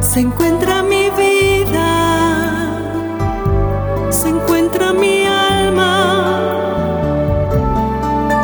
[0.00, 1.90] se encuentra mi vida,
[4.10, 5.94] se encuentra mi alma.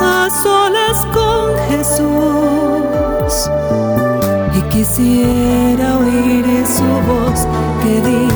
[0.00, 3.50] A solas con Jesús
[4.56, 7.46] y quisiera oír su voz
[7.82, 8.33] que dice,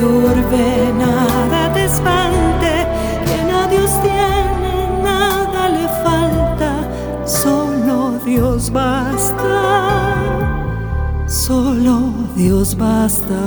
[0.00, 2.72] turbe, nada te espante,
[3.26, 6.70] quien a Dios tiene, nada le falta.
[7.26, 9.56] Solo Dios basta,
[11.26, 13.40] solo Dios basta.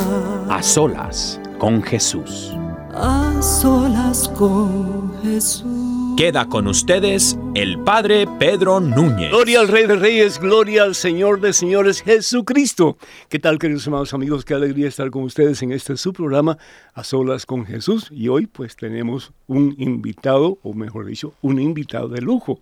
[0.49, 2.53] A solas con Jesús.
[2.93, 5.82] A solas con Jesús.
[6.15, 9.31] Queda con ustedes el Padre Pedro Núñez.
[9.31, 12.97] Gloria al Rey de Reyes, gloria al Señor de Señores, Jesucristo.
[13.29, 14.45] ¿Qué tal, queridos amados amigos?
[14.45, 16.59] Qué alegría estar con ustedes en este su programa,
[16.93, 18.09] A Solas con Jesús.
[18.11, 22.59] Y hoy, pues, tenemos un invitado, o mejor dicho, un invitado de lujo.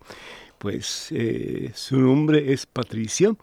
[0.56, 3.34] Pues eh, su nombre es Patricia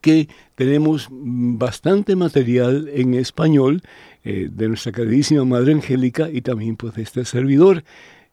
[0.00, 3.82] que tenemos bastante material en español
[4.24, 7.82] eh, de nuestra queridísima Madre Angélica y también pues de este servidor.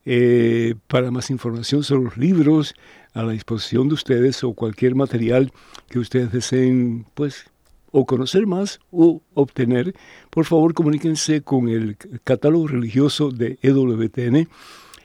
[0.05, 2.75] Eh, para más información sobre los libros
[3.13, 5.51] a la disposición de ustedes o cualquier material
[5.87, 7.45] que ustedes deseen pues
[7.91, 9.95] o conocer más o obtener,
[10.29, 14.49] por favor comuníquense con el catálogo religioso de EWTN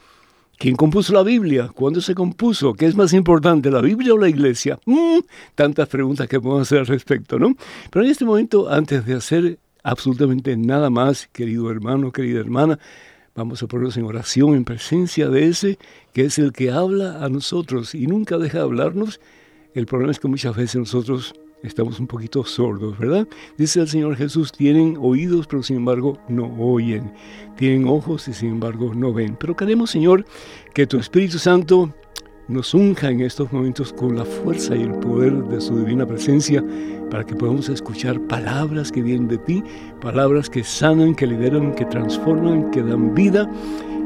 [0.58, 1.70] ¿Quién compuso la Biblia?
[1.74, 2.74] ¿Cuándo se compuso?
[2.74, 4.78] ¿Qué es más importante, la Biblia o la iglesia?
[4.84, 5.20] Mm,
[5.54, 7.56] tantas preguntas que podemos hacer al respecto, ¿no?
[7.90, 12.78] Pero en este momento, antes de hacer absolutamente nada más, querido hermano, querida hermana,
[13.36, 15.78] vamos a ponernos en oración en presencia de ese
[16.12, 19.20] que es el que habla a nosotros y nunca deja de hablarnos.
[19.74, 23.28] El problema es que muchas veces nosotros estamos un poquito sordos, ¿verdad?
[23.58, 27.12] Dice el Señor Jesús, tienen oídos, pero sin embargo no oyen.
[27.56, 29.36] Tienen ojos y sin embargo no ven.
[29.38, 30.24] Pero queremos, Señor,
[30.74, 31.92] que tu Espíritu Santo
[32.48, 36.64] nos unja en estos momentos con la fuerza y el poder de su divina presencia
[37.10, 39.64] para que podamos escuchar palabras que vienen de ti,
[40.00, 43.50] palabras que sanan, que liberan, que transforman, que dan vida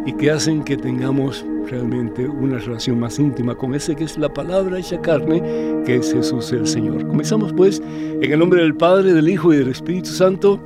[0.07, 4.33] y que hacen que tengamos realmente una relación más íntima con ese que es la
[4.33, 5.43] palabra hecha carne,
[5.85, 7.07] que es Jesús el Señor.
[7.07, 10.59] Comenzamos pues en el nombre del Padre, del Hijo y del Espíritu Santo.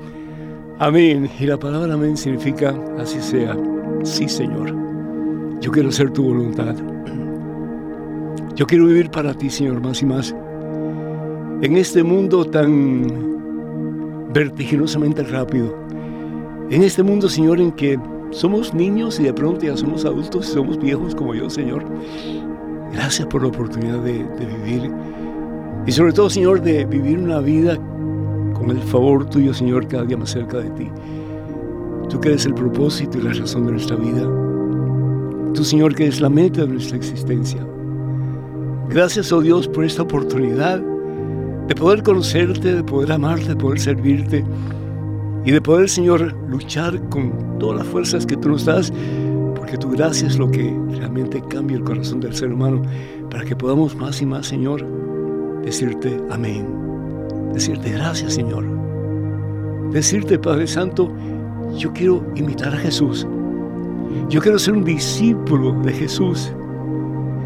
[0.79, 1.29] Amén.
[1.41, 3.57] Y la palabra amén significa así sea,
[4.05, 4.75] sí Señor.
[5.61, 6.77] Yo quiero hacer tu voluntad.
[8.57, 10.33] Yo quiero vivir para ti, Señor, más y más.
[11.61, 15.77] En este mundo tan vertiginosamente rápido.
[16.71, 17.99] En este mundo, Señor, en que
[18.31, 21.85] somos niños y de pronto ya somos adultos y somos viejos como yo, Señor.
[22.93, 24.25] Gracias por la oportunidad de,
[24.65, 24.89] vivir.
[25.85, 27.77] Y sobre todo, Señor, de vivir una vida
[28.55, 30.89] con el favor tuyo, Señor, cada día más cerca de ti.
[32.09, 34.23] Tú que eres el propósito y la razón de nuestra vida.
[35.55, 37.67] Tú, Señor, que eres la meta de nuestra existencia.
[38.89, 40.81] Gracias, oh Dios, por esta oportunidad
[41.67, 44.45] de poder conocerte, de poder amarte, de poder servirte
[45.45, 48.93] y de poder, Señor, luchar con todas las fuerzas que tú nos das,
[49.57, 52.83] porque tu gracia es lo que realmente cambia el corazón del ser humano,
[53.31, 54.85] para que podamos más y más, Señor,
[55.65, 56.67] decirte amén,
[57.53, 58.65] decirte gracias, Señor,
[59.91, 61.11] decirte, Padre Santo,
[61.77, 63.27] yo quiero imitar a Jesús,
[64.29, 66.53] yo quiero ser un discípulo de Jesús.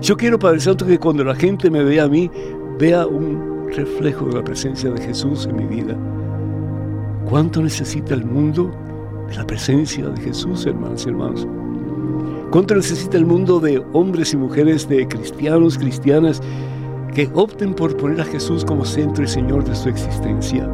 [0.00, 2.30] Yo quiero, Padre Santo, que cuando la gente me vea a mí,
[2.78, 5.96] vea un reflejo de la presencia de Jesús en mi vida.
[7.28, 8.70] ¿Cuánto necesita el mundo
[9.28, 11.48] de la presencia de Jesús, hermanos y hermanos?
[12.50, 16.40] ¿Cuánto necesita el mundo de hombres y mujeres, de cristianos, cristianas,
[17.12, 20.70] que opten por poner a Jesús como centro y Señor de su existencia?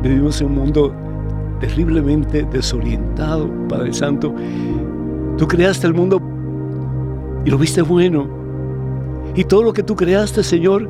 [0.00, 0.94] Vivimos en un mundo
[1.58, 4.32] terriblemente desorientado, Padre Santo.
[5.36, 6.20] Tú creaste el mundo
[7.44, 8.26] y lo viste bueno.
[9.34, 10.88] Y todo lo que tú creaste, Señor,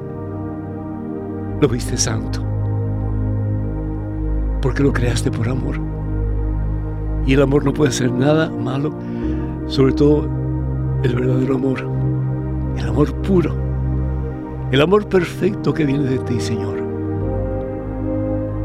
[1.61, 2.41] lo viste santo.
[4.61, 5.81] Porque lo creaste por amor.
[7.27, 8.93] Y el amor no puede ser nada malo,
[9.67, 10.29] sobre todo
[11.03, 11.81] el verdadero amor,
[12.77, 13.55] el amor puro,
[14.71, 16.77] el amor perfecto que viene de ti, Señor.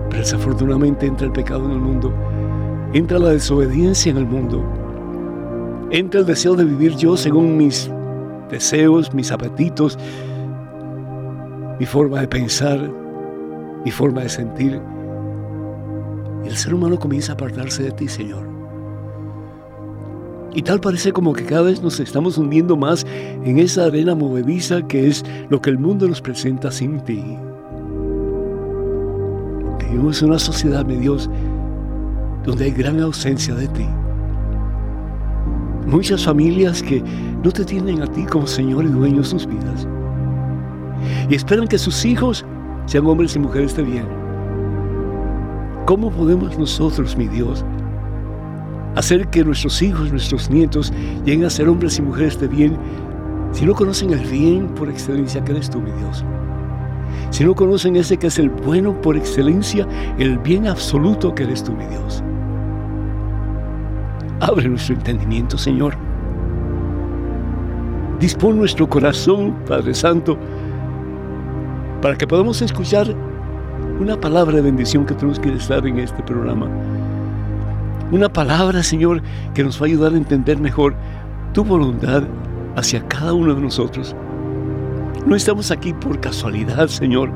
[0.10, 2.14] Pero desafortunadamente entra el pecado en el mundo,
[2.94, 4.62] entra la desobediencia en el mundo,
[5.92, 7.90] entra el deseo de vivir yo según mis
[8.50, 9.98] deseos, mis apetitos,
[11.80, 12.80] mi forma de pensar,
[13.84, 14.82] mi forma de sentir.
[16.46, 18.48] El ser humano comienza a apartarse de ti, Señor.
[20.54, 23.06] Y tal parece como que cada vez nos estamos hundiendo más
[23.46, 27.24] en esa arena movediza que es lo que el mundo nos presenta sin ti.
[29.90, 31.30] Vivimos en una sociedad, mi Dios,
[32.46, 33.86] donde hay gran ausencia de ti.
[35.90, 37.04] Muchas familias que
[37.44, 39.88] no te tienen a ti como Señor y dueño de sus vidas.
[41.28, 42.46] Y esperan que sus hijos
[42.86, 44.06] sean hombres y mujeres de bien.
[45.88, 47.66] ¿Cómo podemos nosotros, mi Dios,
[48.96, 50.94] hacer que nuestros hijos, nuestros nietos
[51.26, 52.78] lleguen a ser hombres y mujeres de bien
[53.52, 56.24] si no conocen el bien por excelencia que eres tú, mi Dios?
[57.32, 59.88] Si no conocen ese que es el bueno por excelencia,
[60.20, 62.24] el bien absoluto que eres tú, mi Dios.
[64.42, 65.96] Abre nuestro entendimiento, Señor.
[68.20, 70.38] Dispón nuestro corazón, Padre Santo,
[72.02, 73.14] para que podamos escuchar
[74.00, 76.68] una palabra de bendición que tú nos quieres dar en este programa.
[78.12, 79.22] Una palabra, Señor,
[79.54, 80.96] que nos va a ayudar a entender mejor
[81.54, 82.24] tu voluntad
[82.76, 84.16] hacia cada uno de nosotros.
[85.26, 87.30] No estamos aquí por casualidad, Señor.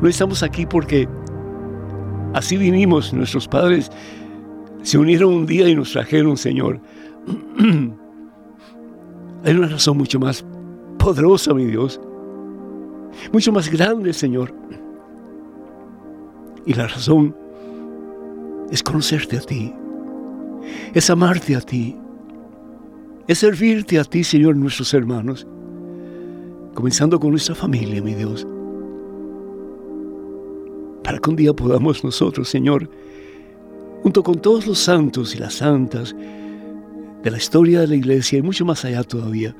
[0.00, 1.06] No estamos aquí porque
[2.32, 3.90] así vinimos nuestros padres
[4.86, 6.78] se unieron un día y nos trajeron, Señor.
[9.44, 10.46] Hay una razón mucho más
[10.96, 12.00] poderosa, mi Dios.
[13.32, 14.54] Mucho más grande, Señor.
[16.66, 17.34] Y la razón
[18.70, 19.74] es conocerte a ti.
[20.94, 21.96] Es amarte a ti.
[23.26, 25.48] Es servirte a ti, Señor, nuestros hermanos.
[26.74, 28.46] Comenzando con nuestra familia, mi Dios.
[31.02, 32.88] Para que un día podamos nosotros, Señor,
[34.02, 36.14] junto con todos los santos y las santas
[37.22, 39.54] de la historia de la iglesia y mucho más allá todavía,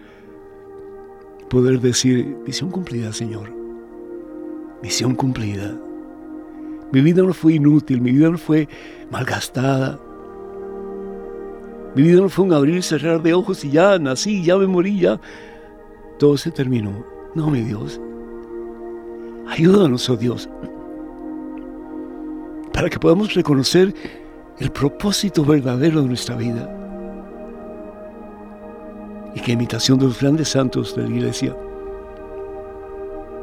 [1.49, 3.53] poder decir, misión cumplida, Señor,
[4.83, 5.77] misión cumplida.
[6.93, 8.69] Mi vida no fue inútil, mi vida no fue
[9.11, 9.99] malgastada.
[11.97, 14.67] Mi vida no fue un abrir y cerrar de ojos y ya nací, ya me
[14.67, 15.21] morí, ya.
[16.19, 17.05] Todo se terminó.
[17.35, 18.01] No, mi Dios.
[19.49, 20.49] Ayúdanos, oh Dios,
[22.73, 23.95] para que podamos reconocer
[24.59, 26.71] el propósito verdadero de nuestra vida.
[29.35, 31.55] Y que imitación de los grandes santos de la iglesia,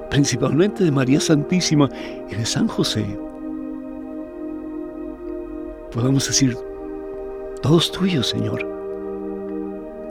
[0.10, 1.88] principalmente de María Santísima
[2.29, 3.05] y de San José,
[5.91, 6.58] podamos decir,
[7.62, 8.67] todos tuyos, Señor,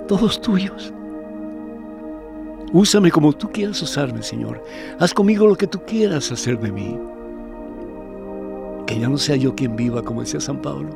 [0.06, 0.92] todos tuyos.
[2.72, 4.62] Úsame como tú quieras usarme, Señor.
[4.98, 6.98] Haz conmigo lo que tú quieras hacer de mí.
[8.92, 10.90] Que ya no sea yo quien viva, como decía San Pablo.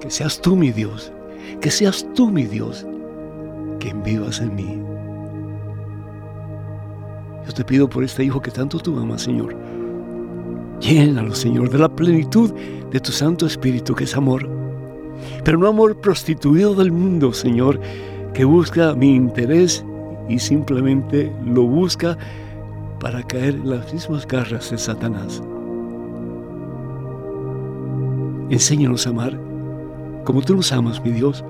[0.00, 1.12] Que seas tú, mi Dios,
[1.60, 2.86] Que seas tú, mi Dios,
[3.80, 4.78] quien vivas en mí.
[7.44, 9.56] Yo te pido por este hijo que tanto tú amas, Señor.
[10.78, 12.52] Llénalo, Señor, de la plenitud
[12.92, 14.48] de tu Santo Espíritu, que es amor.
[15.42, 17.80] Pero no amor prostituido del mundo, Señor,
[18.32, 19.84] que busca mi interés
[20.28, 22.16] y simplemente lo busca
[23.00, 25.42] para caer en las mismas garras de Satanás.
[28.52, 29.40] Enséñanos a amar
[30.24, 31.42] como tú nos amas, mi Dios,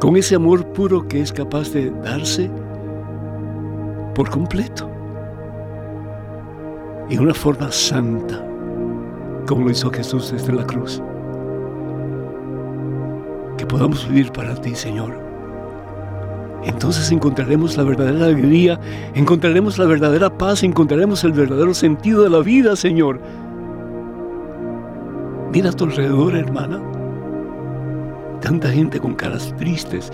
[0.00, 2.50] con ese amor puro que es capaz de darse
[4.14, 4.90] por completo,
[7.10, 8.42] en una forma santa,
[9.46, 11.02] como lo hizo Jesús desde la cruz.
[13.58, 15.20] Que podamos vivir para ti, Señor.
[16.64, 18.80] Entonces encontraremos la verdadera alegría,
[19.12, 23.20] encontraremos la verdadera paz, encontraremos el verdadero sentido de la vida, Señor.
[25.52, 26.80] Mira a tu alrededor, hermana.
[28.40, 30.12] Tanta gente con caras tristes.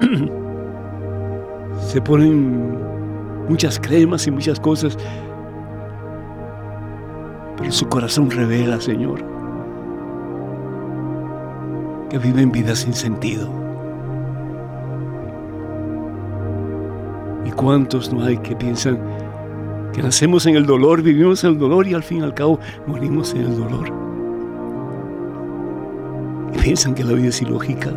[1.80, 2.78] Se ponen
[3.48, 4.96] muchas cremas y muchas cosas,
[7.56, 9.22] pero su corazón revela, Señor,
[12.08, 13.48] que viven vidas sin sentido.
[17.44, 18.98] ¿Y cuántos no hay que piensan
[19.92, 22.58] que nacemos en el dolor, vivimos en el dolor y al fin y al cabo
[22.86, 24.01] morimos en el dolor?
[26.62, 27.90] Piensan que la vida es ilógica,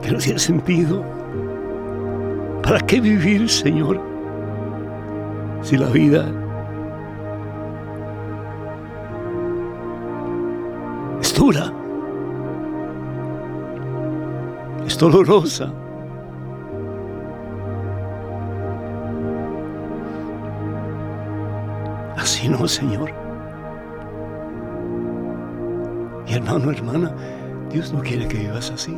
[0.00, 1.04] que no tiene sentido.
[2.62, 4.00] ¿Para qué vivir, Señor?
[5.60, 6.32] Si la vida
[11.20, 11.70] es dura,
[14.86, 15.70] es dolorosa.
[22.16, 23.25] Así no, Señor.
[26.36, 27.12] Hermano, hermana,
[27.70, 28.96] Dios no quiere que vivas así.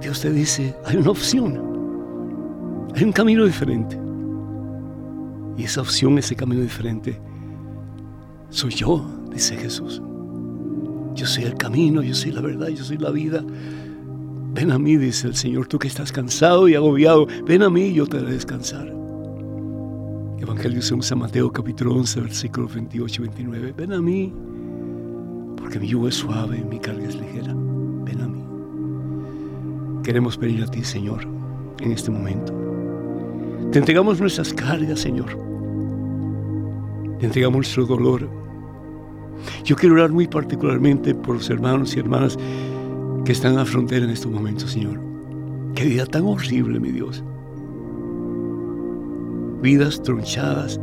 [0.00, 3.98] Dios te dice, hay una opción, hay un camino diferente.
[5.56, 7.20] Y esa opción, ese camino diferente,
[8.50, 10.02] soy yo, dice Jesús.
[11.14, 13.44] Yo soy el camino, yo soy la verdad, yo soy la vida.
[14.52, 17.92] Ven a mí, dice el Señor, tú que estás cansado y agobiado, ven a mí
[17.92, 18.92] yo te haré descansar.
[20.38, 23.74] Evangelio según San Mateo capítulo 11, versículos 28 y 29.
[23.76, 24.32] Ven a mí,
[25.64, 27.54] porque mi yugo es suave, mi carga es ligera.
[28.04, 28.44] Ven a mí.
[30.02, 31.26] Queremos venir a ti, Señor,
[31.80, 32.52] en este momento.
[33.72, 35.38] Te entregamos nuestras cargas, Señor.
[37.18, 38.28] Te entregamos nuestro dolor.
[39.64, 42.36] Yo quiero orar muy particularmente por los hermanos y hermanas
[43.24, 45.00] que están en la frontera en estos momentos, Señor.
[45.74, 47.24] Qué vida tan horrible, mi Dios.
[49.62, 50.78] Vidas tronchadas.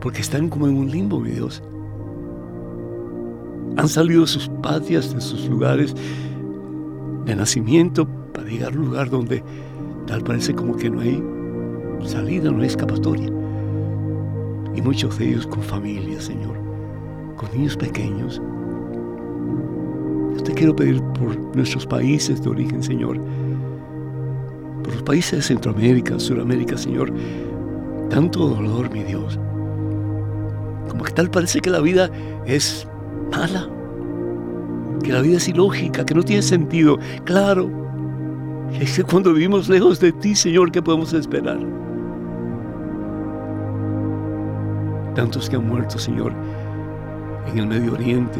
[0.00, 1.62] Porque están como en un limbo, mi Dios.
[3.86, 5.94] Han salido de sus patrias, de sus lugares
[7.24, 9.44] de nacimiento para llegar a un lugar donde
[10.08, 11.22] tal parece como que no hay
[12.04, 13.28] salida, no hay escapatoria.
[14.74, 16.58] Y muchos de ellos con familia, Señor,
[17.36, 18.42] con niños pequeños.
[20.34, 23.20] Yo te quiero pedir por nuestros países de origen, Señor,
[24.82, 27.12] por los países de Centroamérica, Sudamérica, Señor,
[28.10, 29.38] tanto dolor, mi Dios.
[30.88, 32.10] Como que tal parece que la vida
[32.46, 32.88] es
[33.30, 33.70] mala,
[35.02, 36.98] que la vida es ilógica, que no tiene sentido.
[37.24, 37.70] Claro,
[38.72, 41.58] es que cuando vivimos lejos de ti, Señor, ¿qué podemos esperar?
[45.14, 46.32] Tantos que han muerto, Señor,
[47.46, 48.38] en el Medio Oriente.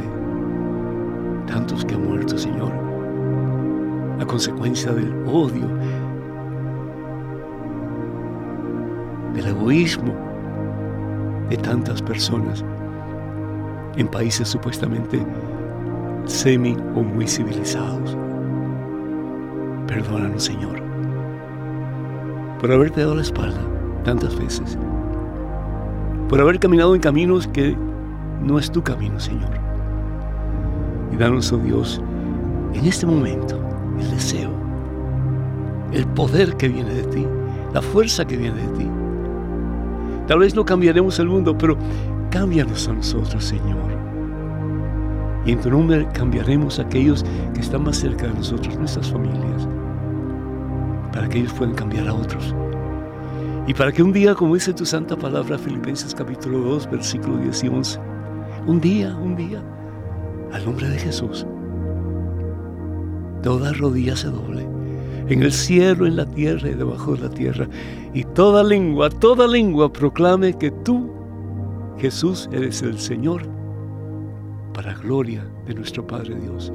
[1.47, 2.73] Tantos que han muerto, Señor,
[4.21, 5.69] a consecuencia del odio,
[9.33, 10.13] del egoísmo
[11.49, 12.65] de tantas personas
[13.97, 15.25] en países supuestamente
[16.26, 18.16] semi o muy civilizados.
[19.87, 20.83] Perdónanos, Señor,
[22.61, 23.61] por haberte dado la espalda
[24.04, 24.76] tantas veces,
[26.28, 27.76] por haber caminado en caminos que
[28.42, 29.50] no es tu camino, Señor.
[31.12, 32.00] Y danos, oh Dios,
[32.75, 33.61] en este momento
[33.99, 34.50] el deseo,
[35.92, 37.26] el poder que viene de ti,
[37.73, 38.90] la fuerza que viene de ti.
[40.26, 41.76] Tal vez no cambiaremos el mundo, pero
[42.30, 43.96] cámbianos a nosotros, Señor
[45.47, 47.25] y en tu nombre cambiaremos a aquellos
[47.55, 49.69] que están más cerca de nosotros, nuestras familias,
[51.12, 52.55] para que ellos puedan cambiar a otros.
[53.69, 57.65] Y para que un día, como dice tu santa palabra, Filipenses capítulo 2, versículo 10
[57.65, 58.00] y 11,
[58.67, 59.62] un día, un día,
[60.53, 61.47] al nombre de Jesús,
[63.43, 64.67] toda rodilla se doble,
[65.29, 67.69] en el cielo, en la tierra y debajo de la tierra,
[68.15, 71.09] y toda lengua, toda lengua proclame que tú,
[71.99, 73.56] Jesús, eres el Señor
[74.76, 76.71] para gloria de nuestro Padre Dios.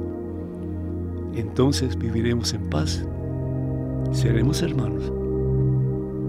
[1.36, 3.06] Entonces viviremos en paz,
[4.10, 5.04] seremos hermanos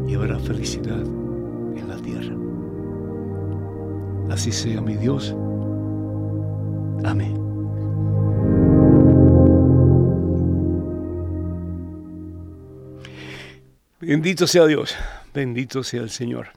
[0.08, 2.36] y habrá felicidad en la tierra.
[4.30, 5.36] Así sea mi Dios.
[7.04, 7.34] Amén.
[14.00, 14.96] Bendito sea Dios,
[15.34, 16.50] bendito sea el Señor.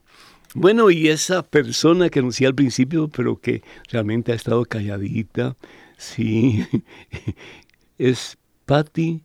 [0.58, 5.56] Bueno, y esa persona que anuncié al principio, pero que realmente ha estado calladita,
[5.98, 6.64] sí,
[7.98, 9.22] es Patti,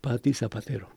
[0.00, 0.88] Patti Zapatero.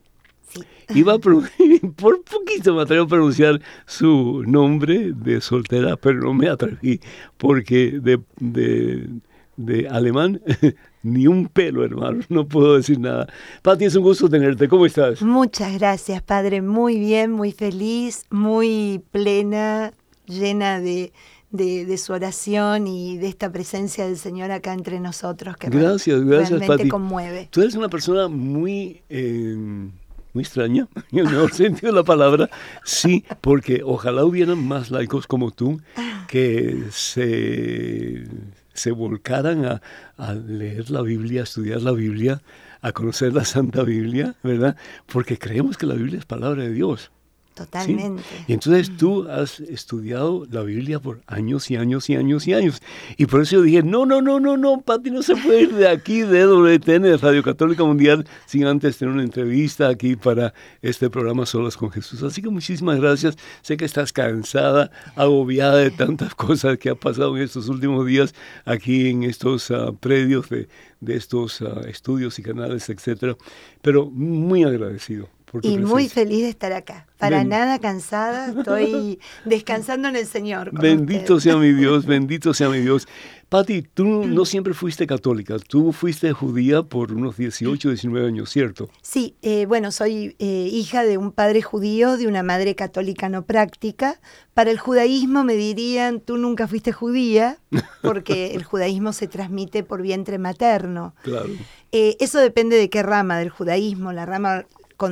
[0.48, 0.62] Sí.
[0.96, 6.50] Iba a por poquito me atrevo a pronunciar su nombre de soltera, pero no me
[6.50, 7.00] atreví,
[7.38, 9.08] porque de, de,
[9.56, 10.42] de alemán
[11.04, 13.28] ni un pelo, hermano, no puedo decir nada.
[13.62, 15.22] Pati, es un gusto tenerte, ¿cómo estás?
[15.22, 19.94] Muchas gracias, padre, muy bien, muy feliz, muy plena,
[20.26, 21.12] llena de,
[21.52, 26.60] de, su oración y de esta presencia del Señor acá entre nosotros, que gracias, gracias,
[26.60, 27.48] realmente conmueve.
[27.52, 29.02] Tú eres una persona muy...
[29.10, 29.90] Eh,
[30.34, 32.50] muy extraña, en el mejor sentido de la palabra,
[32.84, 35.80] sí, porque ojalá hubieran más laicos como tú
[36.28, 38.24] que se
[38.74, 39.82] se volcaran a,
[40.18, 42.42] a, leer la Biblia, a estudiar la Biblia,
[42.82, 44.76] a conocer la Santa Biblia, ¿verdad?
[45.06, 47.13] Porque creemos que la Biblia es palabra de Dios.
[47.54, 48.24] Totalmente.
[48.48, 52.82] Y entonces tú has estudiado la Biblia por años y años y años y años.
[53.16, 55.74] Y por eso yo dije, no, no, no, no, no, Pati no se puede ir
[55.76, 60.54] de aquí, de WTN, de Radio Católica Mundial, sin antes tener una entrevista aquí para
[60.82, 62.24] este programa Solas con Jesús.
[62.24, 63.38] Así que muchísimas gracias.
[63.62, 68.34] Sé que estás cansada, agobiada de tantas cosas que ha pasado en estos últimos días
[68.66, 70.68] aquí en estos uh, predios de,
[71.02, 73.38] de estos uh, estudios y canales, etcétera.
[73.84, 75.30] Pero muy agradecido
[75.62, 77.08] y muy feliz de estar acá.
[77.18, 80.72] Para nada cansada, estoy descansando en el Señor.
[80.74, 83.08] Bendito sea mi Dios, bendito sea mi Dios.
[83.54, 88.90] Patti, tú no siempre fuiste católica, tú fuiste judía por unos 18, 19 años, ¿cierto?
[89.04, 93.46] Sí, eh, bueno, soy eh, hija de un padre judío, de una madre católica no
[93.46, 94.20] práctica.
[94.56, 97.60] Para el judaísmo me dirían, tú nunca fuiste judía,
[98.02, 101.14] porque el judaísmo se transmite por vientre materno.
[101.22, 101.50] Claro.
[101.92, 104.14] Eh, eso depende de qué rama del judaísmo.
[104.14, 104.66] La rama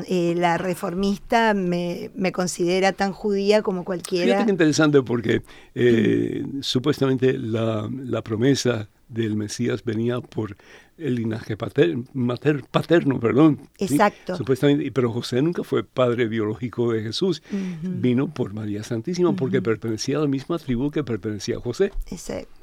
[0.07, 4.25] eh, la reformista me, considera tan judía como cualquiera.
[4.25, 5.41] Fíjate que interesante porque
[5.75, 10.56] eh, supuestamente la, la promesa del Mesías venía por
[10.97, 13.60] el linaje paterno, perdón.
[13.80, 14.36] Exacto.
[14.36, 17.41] Supuestamente, pero José nunca fue padre biológico de Jesús.
[17.82, 21.91] Vino por María Santísima porque pertenecía a la misma tribu que pertenecía a José.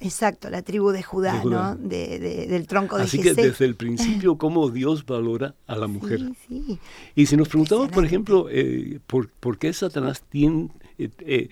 [0.01, 1.75] exacto, la tribu de Judá, ¿no?
[1.77, 6.21] del tronco de Así que desde el principio, cómo Dios valora a la mujer.
[6.47, 6.79] Sí,
[7.15, 11.49] Y si nos preguntamos, por ejemplo, eh, por, qué Satanás eh, eh,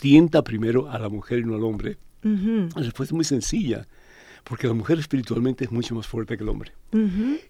[0.00, 3.86] tienta primero a la mujer y no al hombre, la respuesta es muy sencilla
[4.48, 6.72] porque la mujer espiritualmente es mucho más fuerte que el hombre.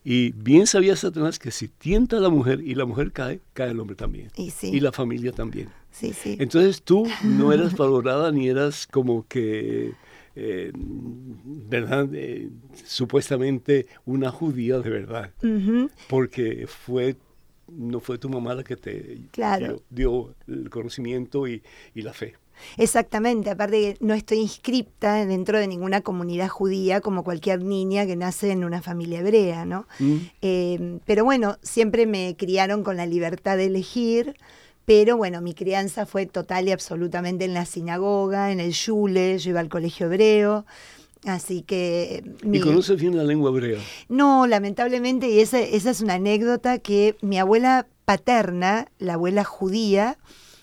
[0.04, 3.70] Y bien sabía Satanás que si tienta a la mujer y la mujer cae, cae
[3.70, 4.30] el hombre también.
[4.36, 5.68] Y, la familia también.
[5.92, 6.36] Sí, sí.
[6.40, 9.92] Entonces tú no eras valorada ni eras como que...
[10.40, 12.08] Eh, ¿verdad?
[12.12, 12.48] Eh,
[12.84, 15.32] supuestamente una judía de verdad,
[16.08, 17.16] porque fue
[17.66, 19.18] no fue tu mamá la que te
[19.90, 21.62] dio, el conocimiento y
[21.94, 22.36] la fe.
[22.76, 28.16] Exactamente, aparte que no estoy inscripta dentro de ninguna comunidad judía como cualquier niña que
[28.16, 29.86] nace en una familia hebrea, ¿no?
[29.98, 30.16] Mm.
[30.42, 34.36] Em, pero bueno, siempre me criaron con la libertad de elegir,
[34.84, 39.50] pero bueno, mi crianza fue total y absolutamente en la sinagoga, en el shule, yo
[39.50, 40.64] iba al colegio hebreo.
[41.24, 42.22] Así que...
[42.42, 43.80] ¿Y conoces bien la lengua hebrea?
[44.08, 50.16] No, lamentablemente, y esa, esa es una anécdota que mi abuela paterna, la abuela judía,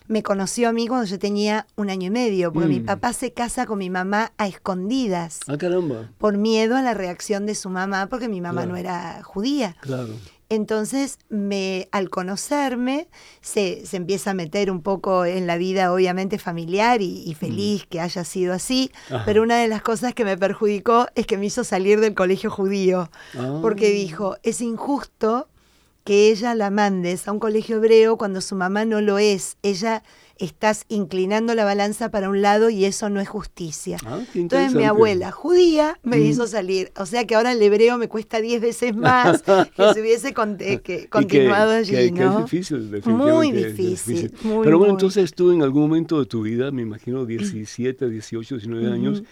[0.08, 2.86] me conoció a mí cuando yo tenía un año y medio, porque mi mm.
[2.86, 5.40] papá se casa con mi mamá a escondidas.
[5.48, 6.10] Ah, caramba.
[6.18, 9.76] Por miedo a la reacción de su mamá, porque mi mamá no era judía.
[9.82, 10.14] Claro.
[10.48, 13.08] Entonces, me, al conocerme,
[13.42, 17.36] se, empieza a meter un poco en la vida, obviamente, familiar y, mm.
[17.36, 18.92] feliz que haya sido así.
[19.26, 22.52] Pero una de las cosas que me perjudicó es que me hizo salir del colegio
[22.52, 23.10] judío.
[23.62, 23.92] Porque ah.
[23.92, 25.48] dijo, es injusto
[26.06, 29.58] que ella la mandes a un colegio hebreo cuando su mamá no lo es.
[29.64, 30.04] Ella
[30.38, 33.98] estás inclinando la balanza para un lado y eso no es justicia.
[34.06, 36.24] Ah, Entonces mi abuela judía me mm.
[36.24, 36.92] hizo salir.
[36.98, 41.72] O sea que ahora el hebreo me cuesta diez veces más que si hubiese continuado
[41.72, 42.12] allí.
[42.12, 42.40] ¿no?
[42.40, 44.32] es difícil, Muy difícil.
[44.64, 48.92] Pero bueno, entonces tú en algún momento de tu vida, me imagino 17, 18, 19
[48.92, 49.24] años,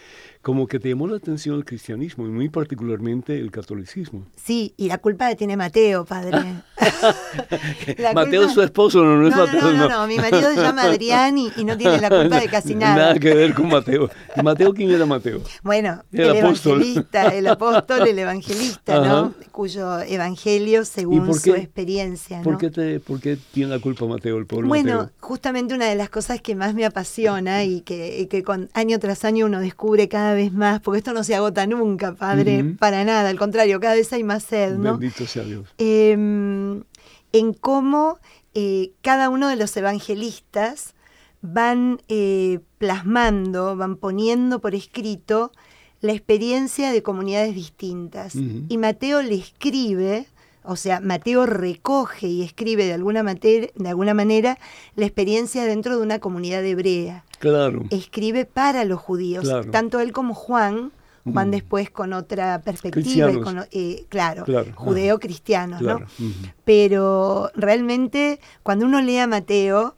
[0.43, 4.25] como que te llamó la atención el cristianismo y muy particularmente el catolicismo.
[4.35, 6.37] Sí, y la culpa la tiene Mateo, padre.
[8.13, 9.61] Mateo es su esposo, no, no es no, Mateo.
[9.61, 12.49] No, no, no, mi marido se llama Adrián y, y no tiene la culpa de
[12.49, 12.95] casi nada.
[12.95, 14.09] Nada que ver con Mateo.
[14.35, 15.41] ¿Y Mateo quién era Mateo?
[15.63, 16.73] Bueno, El el, apóstol.
[16.81, 19.07] evangelista, el apóstol, el evangelista, Ajá.
[19.07, 19.33] ¿no?
[19.53, 22.43] Cuyo evangelio, según su experiencia, ¿no?
[22.43, 25.11] ¿Por qué, te, ¿Por qué tiene la culpa Mateo, el pobre Bueno, Mateo?
[25.21, 28.99] justamente una de las cosas que más me apasiona y que, y que con año
[28.99, 33.03] tras año uno descubre cada vez más, porque esto no se agota nunca, padre, para
[33.03, 34.97] nada, al contrario, cada vez hay más sed, ¿no?
[34.97, 35.67] Bendito sea Dios.
[35.77, 36.83] Em,
[37.31, 38.19] en cómo
[38.53, 40.93] eh, cada uno de los evangelistas
[41.41, 45.51] van eh, plasmando, van poniendo por escrito
[45.99, 48.35] la experiencia de comunidades distintas.
[48.35, 50.27] Y Mateo le escribe,
[50.63, 54.57] o sea, Mateo recoge y escribe de alguna, de alguna manera
[54.95, 57.25] la experiencia dentro de una comunidad hebrea.
[57.39, 57.83] Claro.
[57.89, 59.69] Escribe para los judíos, Claro.
[59.71, 60.91] tanto él como Juan.
[61.25, 61.51] Juan Mm.
[61.51, 62.99] después con otra perspectiva,
[63.29, 63.43] y Cristianos.
[63.43, 64.43] con, eh, claro,
[64.75, 65.97] judeo-cristianos, ¿no?
[65.97, 66.05] Claro.
[66.19, 66.31] ujú.
[66.65, 69.95] pero realmente cuando uno lee a Mateo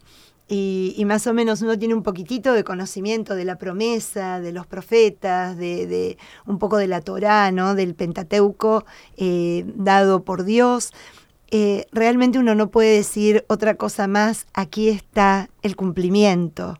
[0.47, 4.51] y, y más o menos uno tiene un poquitito de conocimiento de la promesa, de
[4.51, 7.75] los profetas, de, un poco de la Torá, ¿no?
[7.75, 8.85] del Pentateuco
[9.17, 10.91] eh, dado por Dios,
[11.51, 16.79] eh, realmente uno no puede decir otra cosa más, aquí está el cumplimiento.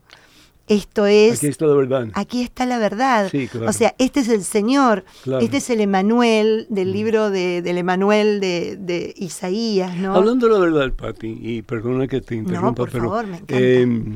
[0.68, 2.08] Esto es, Aquí está la verdad.
[2.16, 3.30] aquí está la verdad.
[3.30, 3.70] Sí, claro.
[3.70, 5.44] O sea, este es el Señor, Claro.
[5.44, 10.16] este es el Emanuel del libro de, del Emanuel de, de Isaías, ¿no?
[10.16, 13.56] Hablando de la verdad, Patti, y perdona que te interrumpa, por pero favor, me encanta.
[13.60, 14.16] em,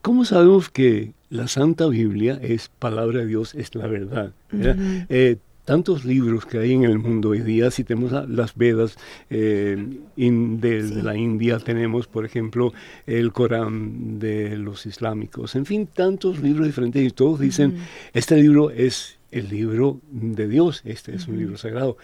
[0.00, 4.32] ¿cómo sabemos que la Santa Biblia es palabra de Dios, es la verdad?
[4.50, 4.76] ¿verdad?
[4.76, 5.06] Ujú.
[5.08, 8.96] Eh, tantos libros que hay en el mundo hoy día, si tenemos la- las Vedas
[9.30, 9.76] eh,
[10.16, 12.72] in- de, la India, tenemos, por ejemplo,
[13.06, 17.76] el Corán de los islámicos, en fin, tantos libros diferentes y todos dicen,
[18.12, 21.96] este libro es el libro de Dios, este es un libro sagrado.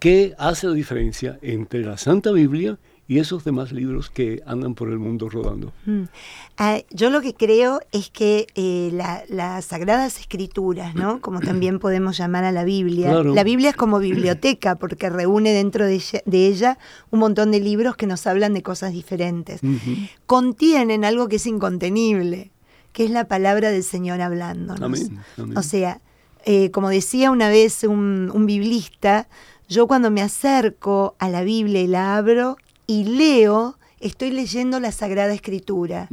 [0.00, 4.90] ¿Qué hace la diferencia entre la Santa Biblia y esos demás libros que andan por
[4.90, 5.72] el mundo rodando?
[5.86, 6.02] Mm.
[6.58, 11.20] Ah, yo lo que creo es que eh, la- las sagradas escrituras, ¿no?
[11.22, 13.34] como también podemos llamar a la Biblia, Claro.
[13.34, 16.78] la Biblia es como biblioteca porque reúne dentro de ella, de ella
[17.10, 19.62] un montón de libros que nos hablan de cosas diferentes.
[19.62, 19.96] Ujú.
[20.26, 22.50] Contienen algo que es incontenible,
[22.92, 24.82] que es la palabra del Señor hablándonos.
[24.82, 25.56] Amén, amén.
[25.56, 26.00] O sea,
[26.44, 29.28] eh, como decía una vez un, un biblista,
[29.68, 32.56] yo cuando me acerco a la Biblia y la abro
[32.88, 36.08] y leo, estoy leyendo la Sagrada Escritura.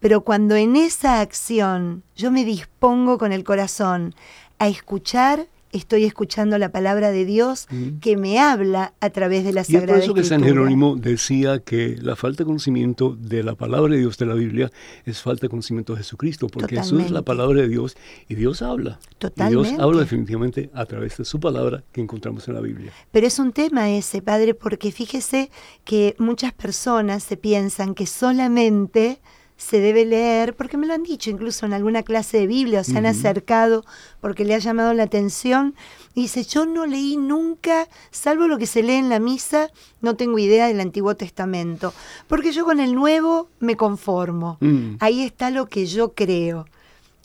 [0.00, 4.14] Pero cuando en esa acción yo me dispongo con el corazón
[4.58, 7.66] a escuchar, estoy escuchando la palabra de Dios
[8.00, 10.46] que me habla a través de la Y es por Sagrada eso que Escritura.
[10.48, 14.34] San Jerónimo decía que la falta de conocimiento de la palabra de Dios de la
[14.34, 14.70] Biblia
[15.04, 17.24] es falta de conocimiento de Jesucristo, porque Jesús es la Totalmente.
[17.24, 17.96] palabra de Dios
[18.28, 18.98] y Dios habla.
[19.00, 19.82] Y Dios Totalmente.
[19.82, 22.92] habla definitivamente a través de su palabra que encontramos en la Biblia.
[23.10, 25.50] Pero es un tema ese, padre, porque fíjese
[25.84, 29.20] que muchas personas se piensan que solamente
[29.58, 32.84] se debe leer, porque me lo han dicho incluso en alguna clase de Biblia, o
[32.84, 33.84] se han acercado
[34.20, 35.74] porque le ha llamado la atención,
[36.14, 39.68] y dice, yo no leí nunca, salvo lo que se lee en la misa,
[40.00, 41.92] no tengo idea del Antiguo Testamento,
[42.28, 44.94] porque yo con el Nuevo me conformo, Mm.
[45.00, 46.66] ahí está lo que yo creo.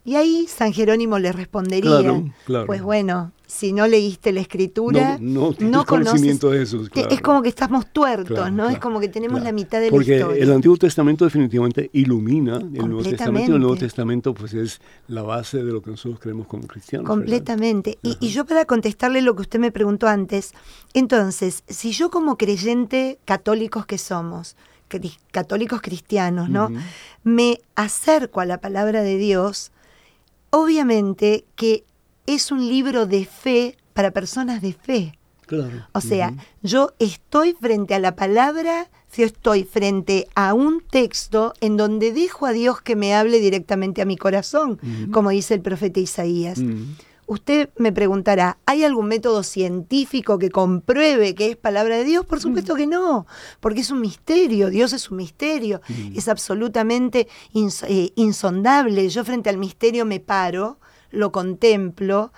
[0.03, 2.65] Y ahí San Jerónimo le respondería, Claro, claro.
[2.65, 7.09] pues bueno, si no leíste la escritura, No- no conoces- conocimiento de Jesús, claro.
[7.11, 8.67] Es como que estamos tuertos, Claro, ¿no?
[8.69, 10.43] es como que tenemos la mitad de Porque la historia.
[10.43, 13.75] el Antiguo Testamento definitivamente ilumina el Nuevo Testamento y el Nuevo.
[13.77, 17.07] Testamento pues es la base de lo que nosotros creemos como cristianos.
[17.07, 17.99] Completamente.
[18.01, 20.53] Y, y yo para contestarle lo que usted me preguntó antes,
[20.95, 24.55] entonces, si yo como creyente católicos que somos,
[24.89, 26.69] cri- católicos cristianos, ¿no?
[27.23, 29.71] Me acerco a la palabra de Dios,
[30.49, 31.83] obviamente que
[32.25, 35.17] es un libro de fe para personas de fe.
[35.45, 35.85] Claro.
[35.91, 41.77] O sea, yo estoy frente a la palabra, yo estoy frente a un texto en
[41.77, 44.79] donde dejo a Dios que me hable directamente a mi corazón,
[45.11, 46.59] como dice el profeta Isaías.
[47.25, 52.25] Usted me preguntará, ¿hay algún método científico que compruebe que es palabra de Dios?
[52.25, 53.25] Por supuesto que no,
[53.59, 55.81] porque es un misterio, Dios es un misterio,
[56.15, 59.07] es absolutamente ins- eh, insondable.
[59.09, 60.79] Yo frente al misterio me paro,
[61.13, 62.31] lo contemplo,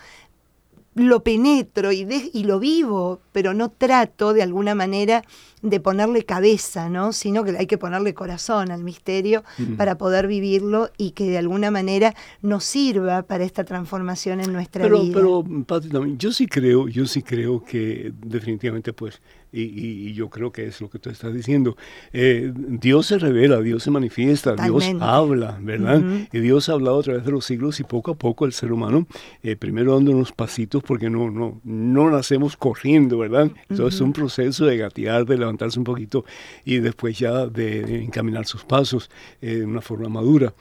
[0.93, 5.23] lo penetro y, de- y lo vivo, pero no trato de alguna manera
[5.61, 7.11] de ponerle cabeza, ¿no?
[7.11, 9.73] sino que hay que ponerle corazón al misterio Mm.
[9.75, 14.83] para poder vivirlo y que de alguna manera nos sirva para esta transformación en nuestra
[14.83, 15.13] Pero, vida.
[15.15, 19.21] pero Pati, también, yo sí creo, yo sí creo que definitivamente pues
[19.55, 21.75] Y, yo creo que es lo que tú estás diciendo.
[22.13, 26.01] Eh, Dios se revela, Dios se manifiesta, Dios habla, ¿verdad?
[26.31, 28.71] Y Dios ha hablado a través de los siglos y poco a poco el ser
[28.71, 29.07] humano,
[29.43, 33.51] eh, primero dando unos pasitos porque no, no, no nacemos corriendo, ¿verdad?
[33.69, 36.25] Entonces es un proceso de gatear, de levantarse un poquito
[36.63, 39.09] y después ya de, encaminar sus pasos
[39.41, 40.53] eh, de una forma madura.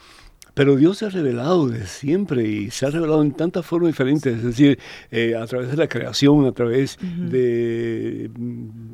[0.55, 4.37] Pero Dios se ha revelado desde siempre y se ha revelado en tantas formas diferentes,
[4.37, 4.79] es decir,
[5.11, 8.31] eh, a través de la creación, a través del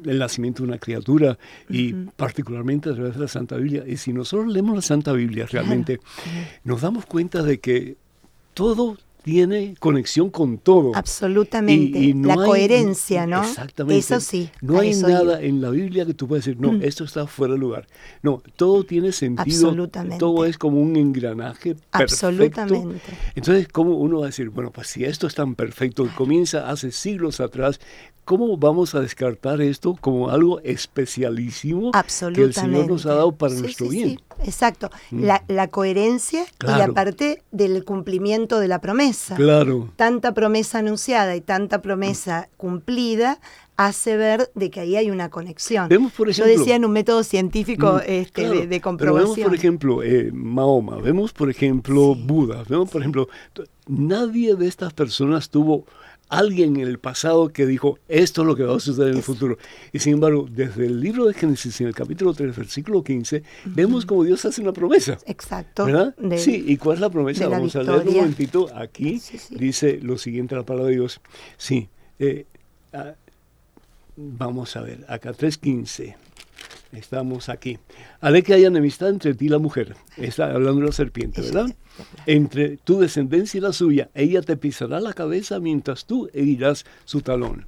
[0.02, 3.84] de, nacimiento de una criatura y particularmente a través de la Santa Biblia.
[3.86, 6.00] Y si nosotros leemos la Santa Biblia realmente,
[6.64, 7.96] nos damos cuenta de que
[8.54, 10.92] todo tiene conexión con todo.
[10.94, 12.14] Absolutamente.
[12.14, 13.42] la coherencia, ¿no?
[13.42, 13.98] Exactamente.
[13.98, 14.50] Eso sí.
[14.60, 16.82] No hay nada en la Biblia que tú puedas decir, no, mm.
[16.82, 17.86] esto está fuera de lugar.
[18.22, 19.68] No, todo tiene sentido.
[19.68, 20.18] Absolutamente.
[20.18, 21.98] Todo es como un engranaje perfecto.
[21.98, 23.00] Absolutamente.
[23.34, 26.90] Entonces, ¿cómo uno va a decir, bueno, pues si esto es tan perfecto, comienza hace
[26.92, 27.80] siglos atrás,
[28.30, 31.90] ¿cómo vamos a descartar esto como algo especialísimo
[32.32, 34.20] que el Señor nos ha dado para nuestro bien?
[34.44, 34.88] exacto.
[35.10, 35.24] Mm.
[35.48, 39.34] La, coherencia y la parte del cumplimiento de la promesa.
[39.34, 39.88] Claro.
[39.96, 43.40] Tanta promesa anunciada y tanta promesa cumplida
[43.76, 45.88] hace ver de que ahí hay una conexión.
[45.88, 49.34] Vemos, por ejemplo, Yo decía en un método científico mm, este, de, comprobación.
[49.34, 53.28] vemos, por ejemplo, eh, Mahoma, vemos, por ejemplo, Buda, vemos, por ejemplo,
[53.88, 55.84] nadie de estas personas tuvo
[56.30, 59.22] alguien en el pasado que dijo, esto es lo que va a suceder en el
[59.22, 59.58] futuro.
[59.92, 64.06] Y sin embargo, desde el libro de Génesis, en el capítulo 3, versículo 15, vemos
[64.06, 65.18] como Dios hace una promesa.
[65.26, 65.84] Exacto.
[65.84, 66.14] ¿Verdad?
[66.38, 67.48] sí, ¿y cuál es la promesa?
[67.48, 68.68] Vamos a leer un momentito.
[68.74, 71.20] Aquí dice lo siguiente la palabra de Dios.
[71.56, 71.88] Sí,
[72.18, 72.46] eh,
[72.92, 73.14] ah,
[74.16, 76.14] vamos a ver, acá 3.15.
[76.92, 77.78] Estamos aquí.
[78.20, 79.94] Haré que haya enemistad entre ti y la mujer.
[80.16, 81.74] Está hablando de la serpiente, ¿verdad?
[82.26, 84.10] Entre tu descendencia y la suya.
[84.14, 87.66] Ella te pisará la cabeza mientras tú herirás su talón.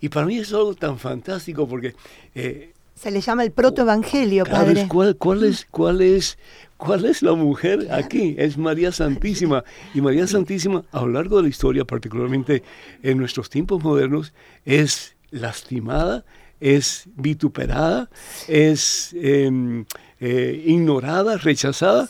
[0.00, 1.94] Y para mí es algo tan fantástico porque...
[2.34, 4.86] Eh, Se le llama el protoevangelio, padre.
[4.88, 6.38] ¿cuál, cuál, es, cuál, es,
[6.76, 8.34] ¿Cuál es la mujer aquí?
[8.38, 9.64] Es María Santísima.
[9.94, 12.62] Y María Santísima, a lo largo de la historia, particularmente
[13.02, 14.32] en nuestros tiempos modernos,
[14.64, 16.24] es lastimada,
[16.60, 18.10] es vituperada,
[18.48, 19.84] es em,
[20.20, 22.08] eh, ignorada, rechazada.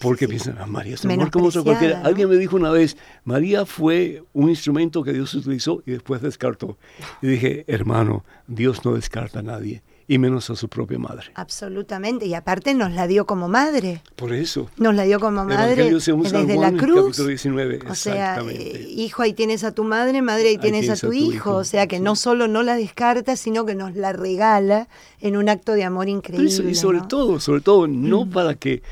[0.00, 2.02] Porque piensan, ah, María es amor como otra cualquiera.
[2.02, 6.78] Alguien me dijo una vez, María fue un instrumento que Dios utilizó y después descartó.
[7.20, 11.28] Y dije, hermano, Dios no descarta a nadie y menos a su propia madre.
[11.34, 14.02] Absolutamente, y aparte nos la dio como madre.
[14.16, 14.68] Por eso.
[14.76, 17.04] Nos la dio como madre desde la cruz.
[17.04, 20.96] Capítulo 19, o sea, eh, hijo, ahí tienes a tu madre, madre, ahí tienes, a,
[20.96, 21.54] tu, hijo.
[21.54, 24.88] O sea, que no solo no la descarta, sino que nos la regala
[25.20, 26.70] en un acto de amor increíble.
[26.70, 28.30] y sobre todo, sobre todo, no mm.
[28.30, 28.82] para que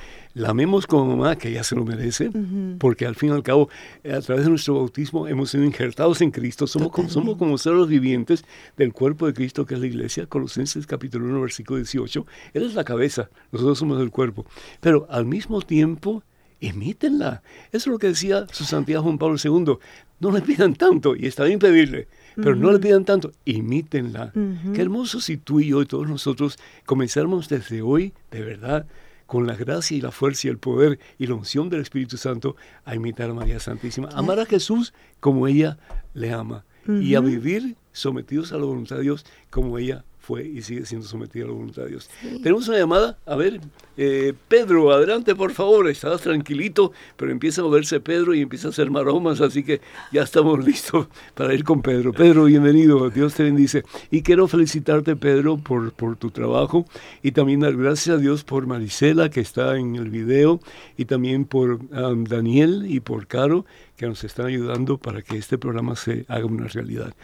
[0.40, 2.30] la amemos como mamá, que ella se lo merece,
[2.78, 3.68] porque al fin y al cabo,
[4.04, 7.86] a través de nuestro bautismo hemos sido injertados en Cristo, somos como, somos como seres
[7.86, 8.44] vivientes
[8.76, 12.26] del cuerpo de Cristo, que es la iglesia, Colosenses capítulo 1, versículo 18.
[12.54, 14.46] Él es la cabeza, nosotros somos el cuerpo.
[14.80, 16.22] Pero al mismo tiempo,
[16.60, 17.42] imítenla.
[17.72, 19.76] Eso es lo que decía su santidad Juan Pablo II.
[20.20, 24.32] No le pidan tanto, y está bien pedirle, pero no le pidan tanto, imítenla.
[24.74, 28.86] Qué hermoso si tú y yo y todos nosotros comenzáramos desde hoy, de verdad,
[29.30, 32.56] con la gracia y la fuerza y el poder y la unción del Espíritu Santo
[32.84, 35.78] a imitar a María Santísima, amar a Jesús como ella
[36.14, 40.62] le ama y a vivir sometidos a la voluntad de Dios como ella fue y
[40.62, 42.08] sigue siendo sometida a la voluntad de Dios.
[42.40, 43.60] Tenemos una llamada, a ver,
[43.96, 48.70] eh, Pedro, adelante por favor, estabas tranquilito, pero empieza a moverse Pedro y empieza a
[48.70, 49.80] hacer maromas, así que
[50.12, 52.12] ya estamos listos para ir con Pedro.
[52.12, 53.82] Pedro, bienvenido, Dios te bendice.
[54.12, 56.86] Y quiero felicitarte, Pedro, por, por tu trabajo
[57.24, 60.60] y también dar gracias a Dios por Marisela, que está en el video,
[60.96, 63.66] y también por um, Daniel y por Caro,
[63.96, 67.14] que nos están ayudando para que este programa se haga una realidad.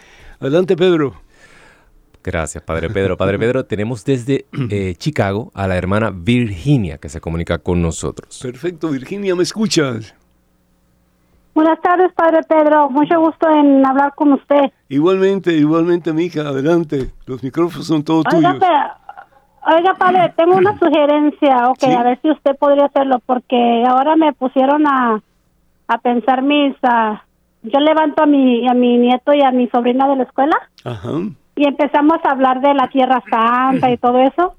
[0.40, 1.25] Adelante, Pedro.
[2.26, 3.16] Gracias, Padre Pedro.
[3.16, 8.40] Padre Pedro, tenemos desde eh, Chicago a la hermana Virginia que se comunica con nosotros.
[8.42, 10.14] Perfecto, Virginia, ¿me escuchas?
[11.54, 12.90] Buenas tardes, Padre Pedro.
[12.90, 14.72] Mucho gusto en hablar con usted.
[14.88, 16.40] Igualmente, igualmente, mi hija.
[16.42, 17.12] Adelante.
[17.24, 18.56] Los micrófonos son todos tuyos.
[19.64, 21.70] oiga, Padre, tengo una sugerencia.
[21.70, 25.22] Ok, a ver si usted podría hacerlo, porque ahora me pusieron a,
[25.86, 26.74] a pensar mis...
[26.82, 27.22] Ah,
[27.62, 30.56] yo levanto a mi, a mi nieto y a mi sobrina de la escuela.
[30.84, 31.10] Ajá
[31.56, 34.54] y empezamos a hablar de la Tierra Santa y todo eso.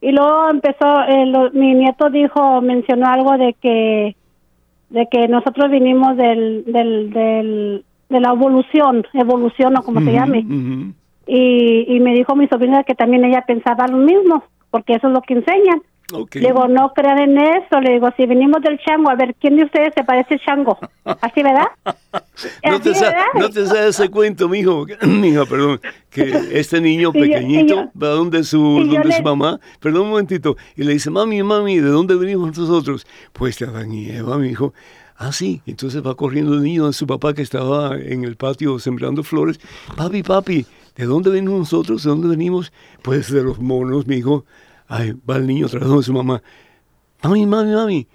[0.00, 4.14] Y luego empezó, eh, mi nieto dijo, mencionó algo de que,
[4.90, 10.44] de que nosotros vinimos del, del, del de la evolución, evolución o como se llame.
[11.26, 15.12] y, y me dijo mi sobrina que también ella pensaba lo mismo, porque eso es
[15.12, 15.80] lo que enseñan.
[16.12, 17.80] Le digo, no crean en eso.
[17.80, 20.78] Le digo, si venimos del chango, a ver, ¿quién de ustedes se parece chango?
[21.04, 21.68] ¿Así, verdad?
[22.64, 22.92] no, te
[23.34, 28.58] no te sabes ese cuento, mijo, mija, perdón, que este niño pequeñito va donde su,
[28.58, 33.06] donde su mamá, perdón un momentito, y le dice, mami, mami, ¿de dónde venimos nosotros?
[33.32, 34.74] Pues de Adán y Eva, mijo.
[35.16, 35.62] Ah, sí.
[35.66, 39.60] Entonces va corriendo el niño de su papá que estaba en el patio sembrando flores.
[39.96, 42.02] Papi, papi, ¿de dónde venimos nosotros?
[42.02, 42.72] ¿De dónde venimos?
[43.02, 44.44] Pues de los monos, mi hijo.
[44.88, 46.42] Ay, va el niño tras de su mamá.
[47.22, 48.06] Mami, mami, mami.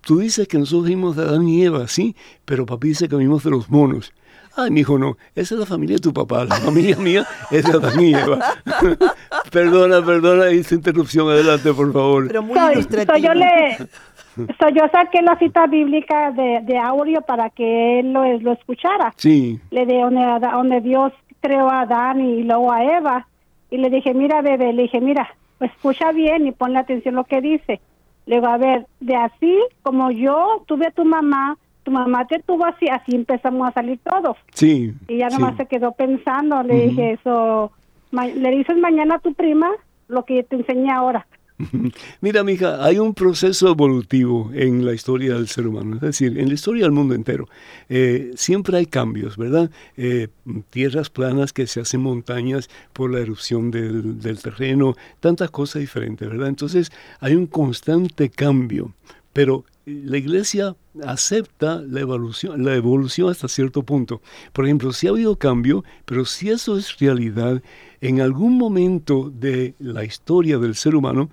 [0.00, 3.44] Tú dices que nosotros venimos de Adán y Eva, sí, pero papi dice que venimos
[3.44, 4.12] de los monos.
[4.56, 7.64] Ay, mi hijo, no, esa es la familia de tu papá, la familia mía es
[7.64, 8.38] de Adán y Eva.
[9.52, 12.26] perdona, perdona esta interrupción, adelante, por favor.
[12.26, 12.58] Pero muy
[13.20, 13.78] yo le,
[14.34, 19.12] So, yo saqué la cita bíblica de, de audio para que él lo, lo escuchara.
[19.16, 19.60] Sí.
[19.70, 23.26] Le de donde, donde, Dios creó a Adán y luego a Eva.
[23.70, 25.34] Y le dije, mira, bebé, le dije, mira,
[25.64, 27.80] escucha bien y ponle atención lo que dice.
[28.26, 32.38] Le digo, a ver, de así como yo tuve a tu mamá, tu mamá te
[32.40, 34.36] tuvo así, así empezamos a salir todos.
[34.54, 34.94] Sí.
[35.08, 37.72] Y ya nomás se quedó pensando, le dije, eso,
[38.12, 39.70] le dices mañana a tu prima
[40.08, 41.26] lo que te enseñé ahora.
[42.20, 46.48] Mira, mija, hay un proceso evolutivo en la historia del ser humano, es decir, en
[46.48, 47.48] la historia del mundo entero.
[47.88, 49.70] Eh, siempre hay cambios, ¿verdad?
[49.96, 50.28] Eh,
[50.70, 56.28] tierras planas que se hacen montañas por la erupción del, del terreno, tantas cosas diferentes,
[56.28, 56.48] ¿verdad?
[56.48, 58.94] Entonces, hay un constante cambio,
[59.32, 64.22] pero la iglesia acepta la evolución, la evolución hasta cierto punto.
[64.52, 67.62] Por ejemplo, si ha habido cambio, pero si eso es realidad,
[68.00, 71.30] en algún momento de la historia del ser humano,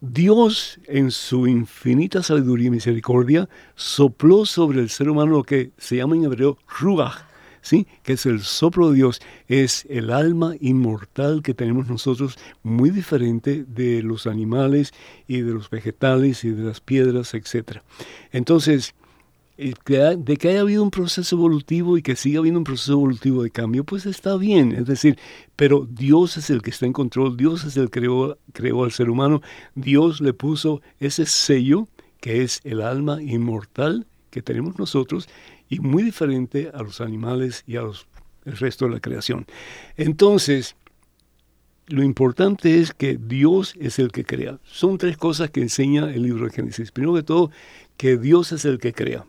[0.00, 5.96] Dios en su infinita sabiduría y misericordia sopló sobre el ser humano lo que se
[5.96, 7.31] llama en hebreo ruach,
[7.62, 7.86] ¿sí?
[8.02, 13.64] que es el soplo de Dios, es el alma inmortal que tenemos nosotros, muy diferente
[13.66, 14.92] de los animales
[15.26, 17.78] y de los vegetales y de las piedras, etc.
[18.32, 18.94] Entonces,
[19.56, 23.50] de que haya habido un proceso evolutivo y que siga habiendo un proceso evolutivo de
[23.50, 25.18] cambio, pues está bien, es decir,
[25.56, 28.92] pero Dios es el que está en control, Dios es el que creó, creó al
[28.92, 29.40] ser humano,
[29.74, 31.88] Dios le puso ese sello
[32.20, 35.28] que es el alma inmortal que tenemos nosotros
[35.72, 38.06] y muy diferente a los animales y a los,
[38.44, 39.46] el resto de la creación.
[39.96, 40.76] Entonces,
[41.86, 44.58] lo importante es que Dios es el que crea.
[44.64, 46.92] Son tres cosas que enseña el libro de Génesis.
[46.92, 47.50] Primero que todo,
[47.96, 49.24] que Dios es el que crea.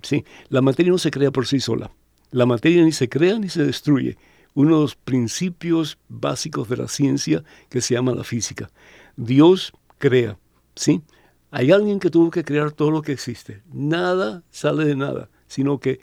[0.00, 0.24] ¿sí?
[0.48, 1.90] La materia no se crea por sí sola.
[2.30, 4.16] La materia ni se crea ni se destruye.
[4.54, 8.70] Uno de los principios básicos de la ciencia que se llama la física.
[9.16, 10.38] Dios crea.
[10.76, 11.02] ¿sí?
[11.50, 13.62] Hay alguien que tuvo que crear todo lo que existe.
[13.70, 16.00] Nada sale de nada sino que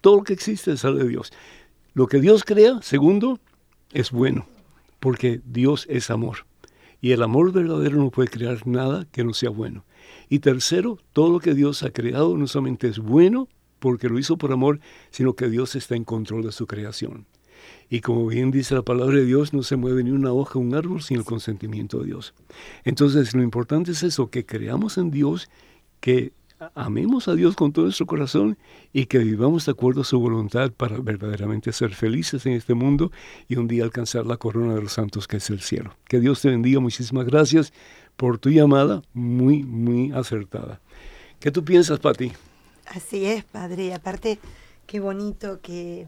[0.00, 1.32] todo lo que existe sale de Dios.
[1.94, 3.40] Lo que Dios crea, segundo,
[3.92, 4.46] es bueno,
[5.00, 6.46] porque Dios es amor.
[7.00, 9.84] Y el amor verdadero no puede crear nada que no sea bueno.
[10.28, 14.36] Y tercero, todo lo que Dios ha creado no solamente es bueno porque lo hizo
[14.36, 14.80] por amor,
[15.10, 17.26] sino que Dios está en control de su creación.
[17.88, 20.74] Y como bien dice la palabra de Dios, no se mueve ni una hoja, un
[20.74, 22.34] árbol sin el consentimiento de Dios.
[22.84, 25.50] Entonces, lo importante es eso, que creamos en Dios,
[26.00, 26.32] que
[26.74, 28.58] amemos a Dios con todo nuestro corazón
[28.92, 33.10] y que vivamos de acuerdo a su voluntad para verdaderamente ser felices en este mundo
[33.48, 35.96] y un día alcanzar la corona de los santos que es el cielo.
[36.06, 36.80] Que Dios te bendiga.
[36.80, 37.72] Muchísimas gracias
[38.16, 40.80] por tu llamada, muy, muy acertada.
[41.38, 42.32] ¿Qué tú piensas, Pati?
[42.86, 43.86] Así es, Padre.
[43.86, 44.38] Y aparte,
[44.86, 46.06] qué bonito que,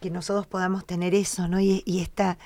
[0.00, 1.60] que nosotros podamos tener eso, ¿no?
[1.60, 2.38] Y, y esta,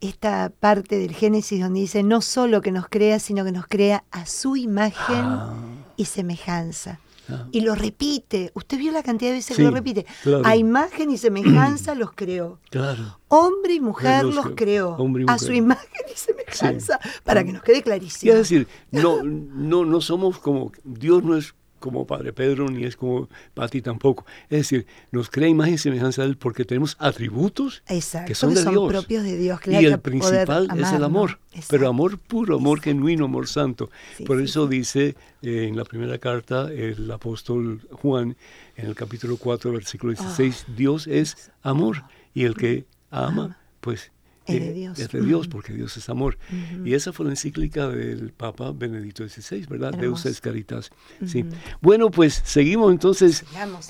[0.00, 4.04] esta parte del Génesis donde dice, no solo que nos crea, sino que nos crea
[4.10, 5.24] a su imagen.
[5.24, 5.54] Ah
[5.96, 7.00] y semejanza.
[7.28, 7.46] Ah.
[7.52, 8.50] Y lo repite.
[8.54, 10.06] Usted vio la cantidad de veces que lo repite.
[10.44, 12.58] A imagen y semejanza los creó.
[12.70, 13.18] Claro.
[13.28, 14.96] Hombre y mujer los, creó.
[15.28, 16.98] A su imagen y semejanza.
[17.24, 18.32] Para que nos quede clarísimo.
[18.32, 20.72] Es decir, no, no, no somos como.
[20.84, 24.24] Dios no es como Padre Pedro, ni es como Pati tampoco.
[24.48, 28.64] Es decir, nos crea imagen y semejanza de Él porque tenemos atributos que son de
[28.64, 28.88] Dios.
[28.88, 29.60] propios de Dios.
[29.66, 33.90] y el principal es el amor, pero amor puro, amor genuino, amor santo.
[34.24, 38.36] Por eso dice eh, en la primera carta el apóstol Juan,
[38.76, 40.72] en el capítulo 4, versículo 16, ah.
[40.76, 44.12] Dios es amor y el que ama, pues
[44.46, 44.98] es de Dios.
[44.98, 46.38] Es de Dios, porque Dios es amor.
[46.84, 49.92] Y esa fue la encíclica del Papa Benedicto XVI, ¿verdad?
[49.92, 50.90] Deus es caritas.
[51.26, 51.44] sí.
[51.80, 53.44] Bueno, pues seguimos entonces.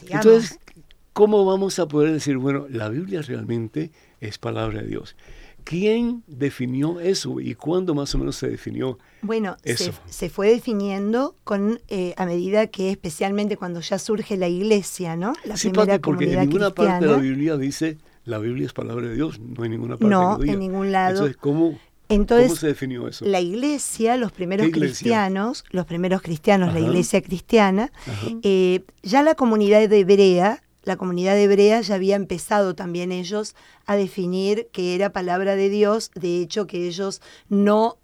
[0.09, 0.59] Entonces,
[1.13, 5.17] ¿cómo vamos a poder decir, bueno, la Biblia realmente es palabra de Dios?
[5.65, 9.93] ¿Quién definió eso y cuándo más o menos se definió bueno, eso?
[10.07, 15.15] Se, se, fue definiendo con eh, a medida que especialmente cuando ya surge la iglesia,
[15.15, 15.35] ¿no?
[15.45, 19.09] La sí, primera porque en ninguna parte de la Biblia dice la Biblia es palabra
[19.09, 21.11] de Dios, no hay ninguna parte no, en ningún lado.
[21.11, 23.25] Entonces, ¿cómo, Entonces, ¿Cómo se definió eso?
[23.25, 27.91] La iglesia, los primeros cristianos, los primeros cristianos, la iglesia cristiana,
[28.43, 33.55] eh, ya la comunidad de hebrea, la comunidad hebrea ya había empezado también ellos
[33.87, 37.99] a definir que era palabra de Dios, de hecho que ellos no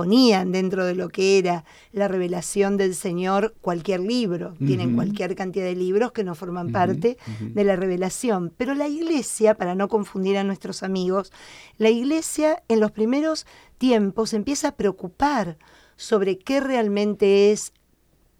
[0.00, 5.66] ponían dentro de lo que era la revelación del Señor cualquier libro, tienen cualquier cantidad
[5.66, 8.50] de libros que no forman parte de la revelación.
[8.56, 11.32] Pero la iglesia, para no confundir a nuestros amigos,
[11.76, 13.46] la iglesia en los primeros
[13.76, 15.58] tiempos empieza a preocupar
[15.96, 17.74] sobre qué realmente es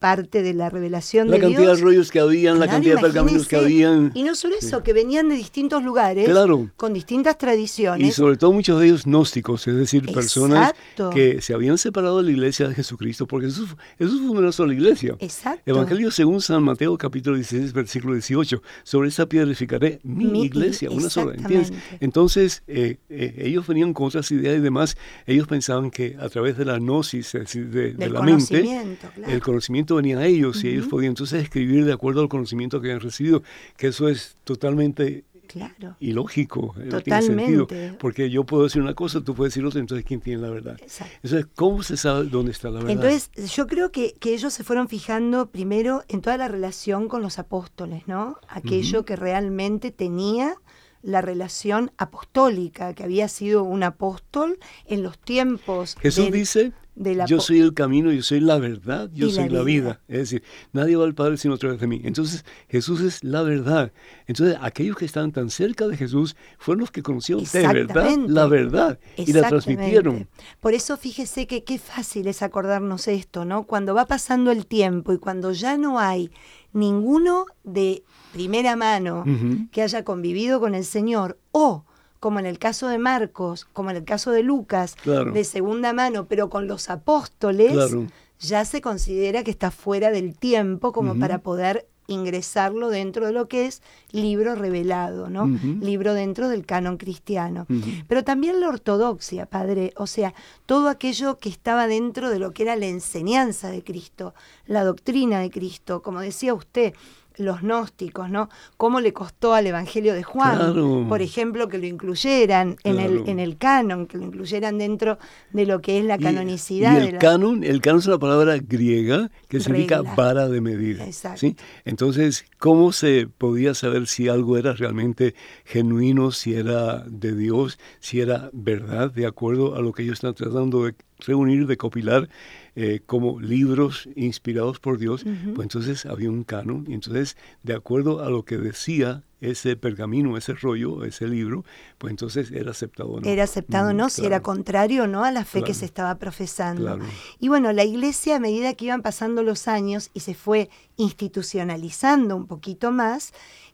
[0.00, 1.78] parte de la revelación La de cantidad Dios.
[1.78, 4.10] de rollos que habían, la cantidad de pergaminos que habían.
[4.14, 4.82] Y no solo eso, Sí.
[4.82, 6.68] que venían de distintos lugares, Claro.
[6.76, 8.08] con distintas tradiciones.
[8.08, 10.72] Y sobre todo muchos de ellos gnósticos, es decir, personas
[11.14, 14.72] que se habían separado de la iglesia de Jesucristo, porque Jesús, Jesús fue una sola
[14.72, 15.14] iglesia.
[15.20, 15.62] Exacto.
[15.70, 18.62] Evangelio según San Mateo, capítulo 16, versículo 18.
[18.82, 21.34] Sobre esa piedra edificaré mi, Mi- iglesia, una sola.
[21.34, 21.72] ¿entiendes?
[22.00, 24.96] Entonces, eh, eh, ellos venían con otras ideas y demás.
[25.26, 29.32] Ellos pensaban que a través de la gnosis, es decir, de, la mente, conocimiento, claro.
[29.32, 32.88] el conocimiento venía a ellos y ellos podían entonces escribir de acuerdo al conocimiento que
[32.88, 33.42] habían recibido,
[33.76, 35.96] que eso es totalmente Claro.
[35.98, 37.74] ilógico, eh, no tiene Totalmente.
[37.74, 40.48] sentido, porque yo puedo decir una cosa, tú puedes decir otra, entonces ¿quién tiene la
[40.50, 40.76] verdad?
[40.80, 41.12] Exacto.
[41.24, 42.92] Entonces, ¿cómo se sabe dónde está la verdad?
[42.92, 47.20] Entonces, yo creo que, que ellos se fueron fijando primero en toda la relación con
[47.20, 48.38] los apóstoles, ¿no?
[48.48, 50.54] Aquello que realmente tenía
[51.02, 55.96] la relación apostólica, que había sido un apóstol en los tiempos.
[56.00, 59.32] Jesús del- dice, de la yo soy el camino, yo soy la verdad, yo Y
[59.32, 59.64] soy la vida.
[59.64, 60.00] vida.
[60.08, 62.00] Es decir, nadie va al Padre sino a través de mí.
[62.04, 63.92] Entonces, Jesús es la verdad.
[64.26, 68.46] Entonces, aquellos que estaban tan cerca de Jesús fueron los que conocieron de verdad la
[68.46, 70.28] verdad y la transmitieron.
[70.60, 73.64] Por eso fíjese que qué fácil es acordarnos esto, ¿no?
[73.64, 76.30] Cuando va pasando el tiempo y cuando ya no hay
[76.72, 79.24] ninguno de primera mano
[79.72, 81.84] que haya convivido con el Señor o
[82.20, 85.32] como en el caso de Marcos, como en el caso de Lucas, Claro.
[85.32, 88.06] de segunda mano, pero con los apóstoles, Claro.
[88.38, 93.46] ya se considera que está fuera del tiempo como para poder ingresarlo dentro de lo
[93.46, 95.46] que es libro revelado, ¿no?
[95.80, 97.66] Libro dentro del canon cristiano.
[98.08, 100.34] Pero también la ortodoxia, padre, o sea,
[100.66, 104.34] todo aquello que estaba dentro de lo que era la enseñanza de Cristo,
[104.66, 106.94] la doctrina de Cristo, como decía usted,
[107.36, 108.48] los gnósticos, ¿no?
[108.76, 111.06] Cómo le costó al Evangelio de Juan, Claro.
[111.08, 115.18] por ejemplo, que lo incluyeran en, el, en el canon, que lo incluyeran dentro
[115.52, 116.94] de lo que es la canonicidad.
[117.00, 121.00] Y, el la- canon, el canon es una palabra griega que significa vara de medir.
[121.00, 121.38] Exacto.
[121.40, 121.56] ¿sí?
[121.84, 128.20] Entonces, ¿cómo se podía saber si algo era realmente genuino, si era de Dios, si
[128.20, 132.28] era verdad, de acuerdo a lo que ellos están tratando de reunir, de copilar
[132.76, 135.24] eh, como libros inspirados por Dios?
[135.54, 140.36] Pues entonces había un canon y entonces, de acuerdo a lo que decía ese pergamino,
[140.36, 141.64] ese rollo, ese libro,
[141.98, 143.26] pues entonces era aceptado o no.
[143.26, 145.84] era aceptado o Mm, no, si era contrario o no a la fe que se
[145.86, 146.82] estaba profesando.
[146.82, 147.04] Claro.
[147.38, 152.36] Y bueno, la iglesia a medida que iban pasando los años y se fue institucionalizando
[152.36, 153.32] un poquito más,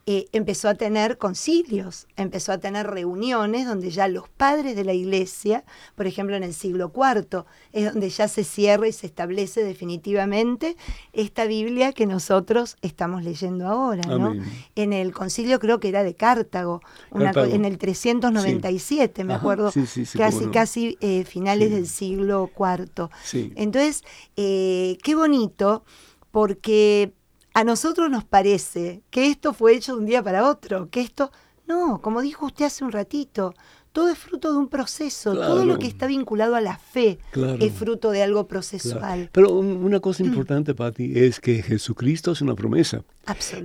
[0.09, 4.93] eh, empezó a tener concilios, empezó a tener reuniones donde ya los padres de la
[4.93, 7.43] iglesia, por ejemplo en el siglo IV,
[7.73, 10.77] es donde ya se cierra y se establece definitivamente
[11.11, 14.05] esta Biblia que nosotros estamos leyendo ahora.
[14.07, 14.33] ¿no?
[14.75, 16.81] En el concilio creo que era de Cartago,
[17.11, 17.55] una co- Cartago.
[17.55, 22.49] en el 397, me Ajá, acuerdo, sí, sí, sí, casi, casi eh, finales del siglo
[22.57, 23.09] IV.
[23.55, 24.03] Entonces,
[24.37, 25.83] eh, qué bonito,
[26.31, 27.11] porque
[27.57, 31.31] a nosotros nos parece que esto fue hecho de un día para otro, que esto,
[31.65, 33.55] no, como dijo usted hace un ratito,
[33.97, 37.57] todo es fruto de un proceso, todo lo que está vinculado a la fe Claro.
[37.59, 38.47] es fruto de algo Claro.
[38.47, 39.29] procesual.
[39.31, 43.03] Pero un- una cosa importante, Patti, es que Jesucristo es una promesa.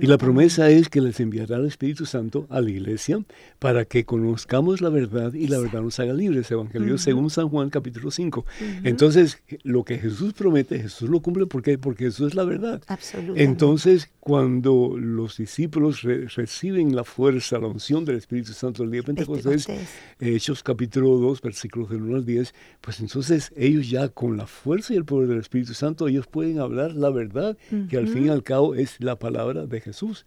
[0.01, 3.23] Y la promesa es que les enviará el Espíritu Santo a la iglesia
[3.59, 6.51] para que conozcamos la verdad y la verdad nos haga libres.
[6.51, 8.45] Evangelio según San Juan capítulo 5.
[8.83, 11.77] Entonces, lo que Jesús promete, Jesús lo cumple ¿por qué?
[11.77, 12.81] porque Jesús es la verdad.
[12.87, 13.41] Absolutamente.
[13.43, 18.99] Entonces, cuando los discípulos re- reciben la fuerza, la unción del Espíritu Santo el día
[19.01, 19.89] de Pentecostés, Pentecostés.
[20.25, 24.93] Hechos capítulo 2, versículos del 1 al 10, pues entonces ellos ya con la fuerza
[24.93, 27.57] y el poder del Espíritu Santo, ellos pueden hablar la verdad,
[27.89, 30.25] que al fin y al cabo es la palabra de Jesús,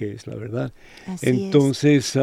[0.00, 0.72] que es la verdad.
[1.06, 2.16] Así entonces,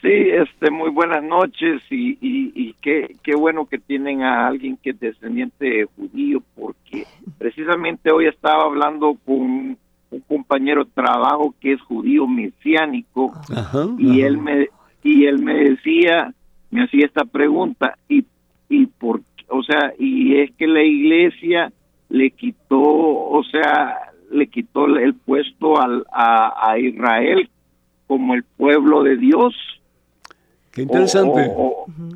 [0.05, 4.91] Sí, este, muy buenas noches y, y, qué, qué, bueno que tienen a alguien que
[4.91, 7.07] es descendiente judío, porque
[7.39, 9.79] precisamente hoy estaba hablando con
[10.11, 13.33] un compañero de trabajo que es judío mesiánico
[13.97, 14.67] y él me
[15.01, 16.31] y él me decía,
[16.69, 18.23] me hacía esta pregunta y
[18.69, 21.73] y por, o sea, y es que la iglesia
[22.09, 27.49] le quitó, o sea, le quitó el puesto al, a, a Israel
[28.05, 29.55] como el pueblo de Dios
[30.75, 31.53] Qué interesante,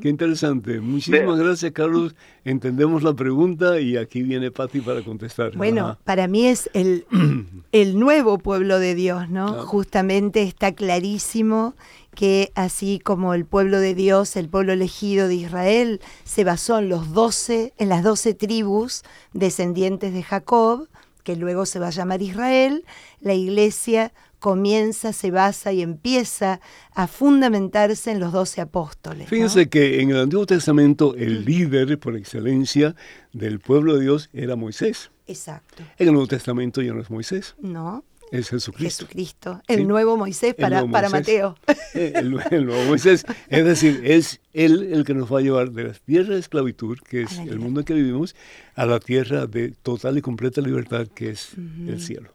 [0.01, 0.81] qué interesante.
[0.81, 2.13] Muchísimas gracias, Carlos.
[2.43, 5.55] Entendemos la pregunta y aquí viene Patti para contestar.
[5.55, 7.05] Bueno, para mí es el,
[7.71, 9.63] el nuevo pueblo de Dios, ¿no?
[9.63, 11.73] Justamente está clarísimo
[12.13, 16.89] que así como el pueblo de Dios, el pueblo elegido de Israel, se basó en
[16.89, 20.89] los doce, en las doce tribus descendientes de Jacob,
[21.23, 22.83] que luego se va a llamar Israel,
[23.21, 26.61] la iglesia comienza, se basa y empieza
[26.93, 29.29] a fundamentarse en los doce apóstoles.
[29.29, 32.95] Fíjense que en el Antiguo Testamento el líder por excelencia
[33.33, 35.11] del pueblo de Dios era Moisés.
[35.27, 35.83] Exacto.
[35.97, 37.55] En el Nuevo Testamento ya no es Moisés.
[37.59, 38.03] No.
[38.31, 39.05] Es Jesucristo.
[39.05, 41.55] Jesucristo, el nuevo Moisés para, para Mateo.
[41.95, 42.29] Eh, el,
[42.65, 43.25] nuevo Moisés.
[43.47, 46.99] Es decir, es Él el que nos va a llevar de la tierra de esclavitud,
[46.99, 48.35] que es el mundo en que vivimos,
[48.75, 51.53] a la tierra de total y completa libertad, que es
[51.87, 52.31] el cielo.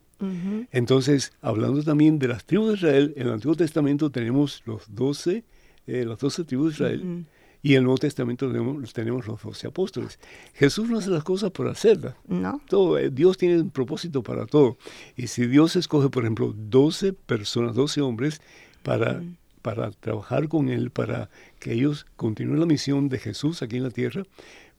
[0.72, 5.44] Entonces, hablando también de las tribus de Israel, en el Antiguo Testamento tenemos los doce,
[5.86, 7.26] eh, las doce tribus de Israel.
[7.62, 10.18] Y en el Nuevo Testamento tenemos, tenemos, los doce apóstoles.
[10.52, 12.14] Jesús no hace las cosas por hacerlas.
[12.28, 12.60] No.
[12.68, 14.76] Todo, eh, Dios tiene un propósito para todo.
[15.16, 18.42] Y si Dios escoge, por ejemplo, doce personas, doce hombres,
[18.82, 19.22] para,
[19.62, 23.90] para trabajar con Él, para que ellos continúen la misión de Jesús aquí en la
[23.90, 24.24] tierra,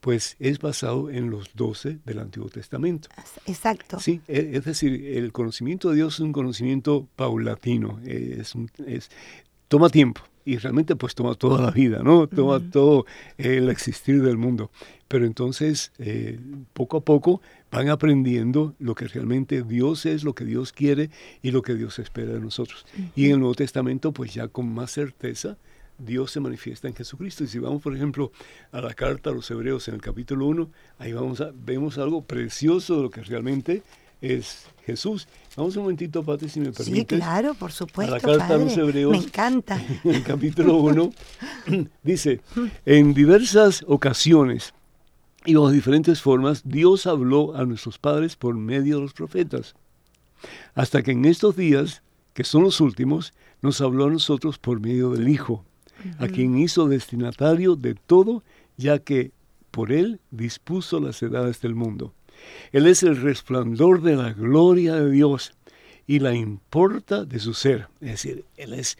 [0.05, 3.09] pues es basado en los doce del Antiguo Testamento.
[3.47, 3.99] Exacto.
[3.99, 8.53] Sí, e, es decir, el conocimiento de Dios es un conocimiento paulatino, es,
[8.85, 9.09] es
[9.67, 12.27] toma tiempo y realmente pues toma toda la vida, ¿no?
[12.27, 13.07] Toma todo
[13.39, 14.69] el existir del mundo.
[15.07, 16.39] Pero entonces, eh,
[16.73, 17.41] poco a poco
[17.71, 21.09] van aprendiendo lo que realmente Dios es, lo que Dios quiere
[21.41, 22.85] y lo que Dios espera de nosotros.
[23.15, 25.57] Y en el Nuevo Testamento, pues ya con más certeza,
[25.97, 27.43] Dios se manifiesta en Jesucristo.
[27.43, 28.31] Y si vamos, por ejemplo,
[28.71, 30.69] a la carta a los Hebreos en el capítulo 1,
[30.99, 33.83] ahí vamos a, vemos algo precioso de lo que realmente
[34.21, 35.27] es Jesús.
[35.55, 37.17] Vamos un momentito, Pati, si me permites.
[37.17, 38.13] Sí, claro, por supuesto.
[38.13, 39.11] A la carta a los Hebreos.
[39.11, 39.81] Me encanta.
[40.03, 41.09] En el capítulo 1
[42.03, 42.41] dice:
[42.85, 44.73] En diversas ocasiones
[45.45, 49.75] y de diferentes formas, Dios habló a nuestros padres por medio de los profetas.
[50.73, 52.01] Hasta que en estos días,
[52.33, 55.63] que son los últimos, nos habló a nosotros por medio del Hijo
[56.19, 58.43] a quien hizo destinatario de todo,
[58.77, 59.31] ya que
[59.71, 62.13] por él dispuso las edades del mundo.
[62.71, 65.53] Él es el resplandor de la gloria de Dios
[66.07, 67.87] y la importa de su ser.
[67.99, 68.97] Es decir, Él es,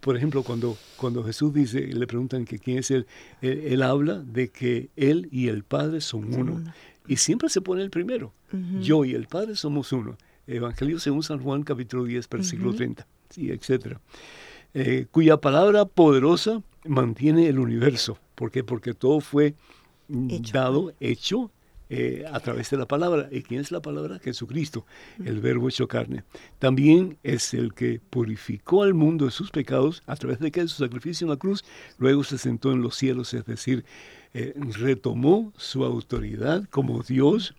[0.00, 3.06] por ejemplo, cuando, cuando Jesús dice, le preguntan que quién es Él,
[3.40, 6.62] él, habla de que Él y el Padre son uno.
[7.08, 8.32] Y siempre se pone el primero.
[8.80, 10.16] Yo y el Padre somos uno.
[10.46, 13.96] Evangelio según San Juan, capítulo 10, versículo 30, sí, etc.
[14.74, 18.18] Eh, cuya palabra poderosa mantiene el universo.
[18.34, 18.64] ¿Por qué?
[18.64, 19.54] Porque todo fue
[20.08, 21.50] dado, hecho
[21.94, 23.28] eh, a través de la palabra.
[23.30, 24.18] ¿Y quién es la palabra?
[24.18, 24.86] Jesucristo,
[25.24, 26.24] el verbo hecho carne.
[26.58, 30.82] También es el que purificó al mundo de sus pecados a través de que su
[30.82, 31.64] sacrificio en la cruz,
[31.98, 33.84] luego se sentó en los cielos, es decir,
[34.32, 37.54] eh, retomó su autoridad como Dios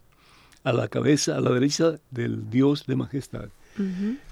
[0.63, 3.49] a la cabeza, a la derecha del Dios de majestad.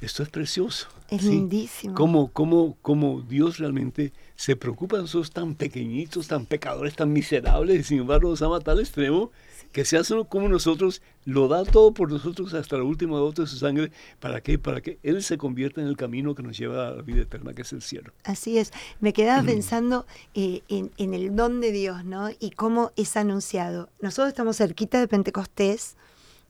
[0.01, 0.87] Esto es precioso.
[1.09, 1.93] Es lindísimo.
[1.93, 7.79] Como, como, como Dios realmente se preocupa de nosotros tan pequeñitos, tan pecadores, tan miserables,
[7.79, 9.31] y sin embargo nos ama a tal extremo
[9.71, 13.47] que se hace como nosotros, lo da todo por nosotros hasta la última gota de
[13.47, 13.91] su sangre.
[14.19, 14.59] ¿Para qué?
[14.59, 17.53] Para que Él se convierta en el camino que nos lleva a la vida eterna,
[17.53, 18.11] que es el cielo.
[18.23, 18.71] Así es.
[18.99, 22.29] Me quedaba pensando eh, en, el don de Dios, ¿no?
[22.39, 23.89] Y cómo es anunciado.
[24.01, 25.95] Nosotros estamos cerquita de Pentecostés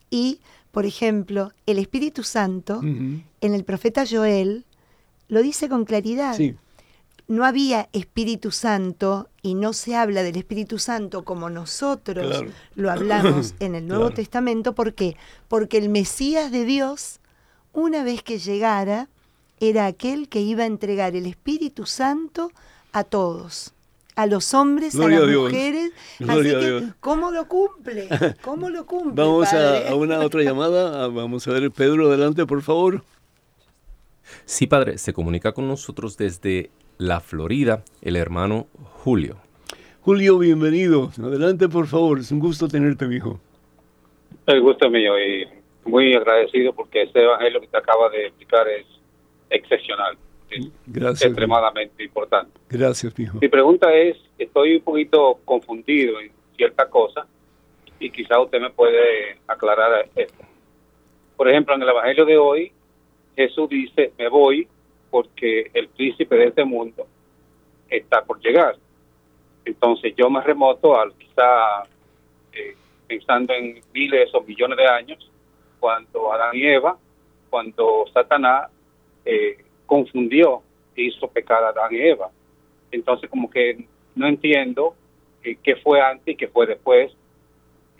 [0.10, 0.40] y,
[0.72, 4.66] por ejemplo, el Espíritu Santo, en el profeta Joel,
[5.28, 6.36] lo dice con claridad.
[6.36, 6.56] Sí
[7.32, 12.44] no había Espíritu Santo y no se habla del Espíritu Santo como nosotros
[12.76, 14.76] lo hablamos en el Nuevo Testamento.
[14.76, 15.16] ¿Por qué?
[15.48, 17.22] Porque el Mesías de Dios,
[17.72, 19.08] una vez que llegara,
[19.62, 22.52] era aquel que iba a entregar el Espíritu Santo
[22.92, 23.74] a todos
[24.16, 25.92] a los hombres, a las mujeres.
[26.28, 28.08] Así que, ¿cómo lo cumple?
[28.42, 29.14] ¿Cómo lo cumple?
[29.24, 31.04] Vamos a, una otra llamada.
[31.04, 33.04] Ah, vamos a ver, Pedro, adelante, por favor.
[34.46, 38.68] Sí, padre, se comunica con nosotros desde la Florida, el hermano
[39.04, 39.38] Julio.
[40.02, 41.12] Julio, bienvenido.
[41.22, 42.20] Adelante, por favor.
[42.20, 43.40] Es un gusto tenerte, mi hijo.
[44.48, 45.48] El gusto es mío y
[45.86, 48.86] muy agradecido porque este evangelio que te acaba de explicar es
[49.50, 50.18] excepcional.
[50.88, 51.30] Gracias.
[51.30, 52.60] extremadamente importante.
[52.70, 53.40] Gracias, hijo.
[53.42, 57.26] Mi pregunta es, estoy un poquito confundido en cierta cosa
[58.00, 60.44] y quizá usted me puede aclarar esto.
[61.38, 62.72] Por ejemplo, en el evangelio de hoy,
[63.36, 64.68] Jesús dice, me voy
[65.10, 67.08] porque el príncipe de este mundo
[67.90, 68.78] está por llegar.
[69.66, 71.84] Entonces yo me remoto al quizá
[72.54, 72.76] eh,
[73.08, 75.32] pensando en miles o millones de años,
[75.80, 76.98] cuando Adán y Eva,
[77.50, 78.70] cuando Satanás
[79.26, 79.58] eh,
[79.92, 80.62] confundió
[80.96, 82.30] e hizo pecar a Adán y Eva.
[82.94, 83.86] Entonces como que
[84.16, 84.96] no entiendo
[85.44, 87.12] eh, qué fue antes y qué fue después.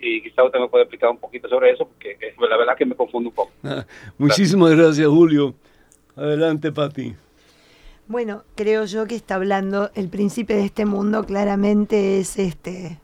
[0.00, 2.86] Y quizá usted me puede explicar un poquito sobre eso, porque es la verdad que
[2.86, 3.52] me confundo un poco.
[4.16, 5.54] muchísimas gracias, Julio.
[6.16, 7.14] Adelante, Pati.
[8.08, 12.98] Bueno, creo yo que está hablando el príncipe de este mundo, claramente es este.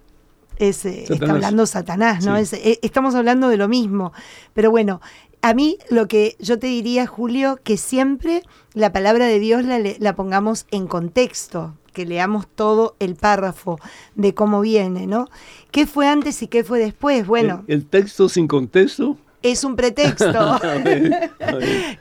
[0.56, 2.36] Es, eh, está hablando Satanás, ¿no?
[2.36, 4.12] Eh, estamos hablando de lo mismo.
[4.54, 5.00] Pero bueno,
[5.42, 8.42] a mí lo que yo te diría, Julio, que siempre
[8.74, 13.78] la palabra de Dios la, la pongamos en contexto, que leamos todo el párrafo
[14.14, 15.28] de cómo viene, ¿no?
[15.70, 17.26] ¿Qué fue antes y qué fue después?
[17.26, 17.64] Bueno.
[17.66, 20.26] el texto sin contexto es un pretexto.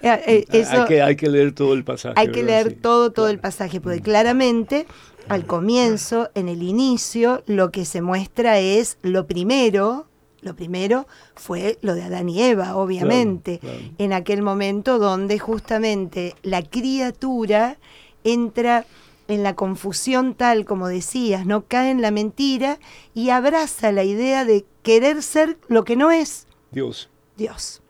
[0.02, 2.16] Hay, que, hay, que, leer todo el pasaje.
[2.18, 4.88] Hay que leer todo, todo el pasaje, porque claramente
[5.30, 10.08] al comienzo, en el inicio, lo que se muestra es lo primero,
[10.42, 13.60] lo primero fue lo de Adán y Eva, obviamente,
[13.98, 17.78] en aquel momento donde justamente la criatura
[18.24, 18.86] entra
[19.28, 22.80] en la confusión tal como decías, no cae en la mentira
[23.14, 26.48] y abraza la idea de querer ser lo que no es.
[26.72, 27.10] Dios.
[27.36, 27.82] Dios.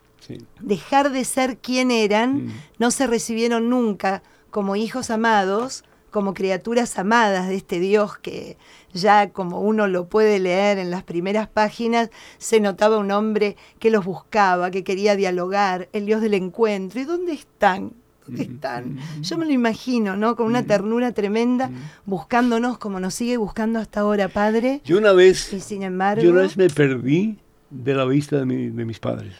[0.59, 2.53] Dejar de ser quien eran, mm.
[2.79, 8.57] no se recibieron nunca como hijos amados, como criaturas amadas de este Dios que
[9.01, 13.89] ya como uno lo puede leer en las primeras páginas, se notaba un hombre que
[13.89, 16.99] los buscaba, que quería dialogar, el Dios del encuentro.
[16.99, 17.93] ¿Y dónde están?
[18.25, 18.97] ¿Dónde están?
[19.21, 20.35] Yo me lo imagino, ¿no?
[20.35, 21.69] Con una ternura tremenda,
[22.05, 24.81] buscándonos como nos sigue buscando hasta ahora, Padre.
[24.83, 27.37] Yo una vez, y sin embargo, yo una vez me perdí
[27.69, 29.33] de la vista de, mis padres.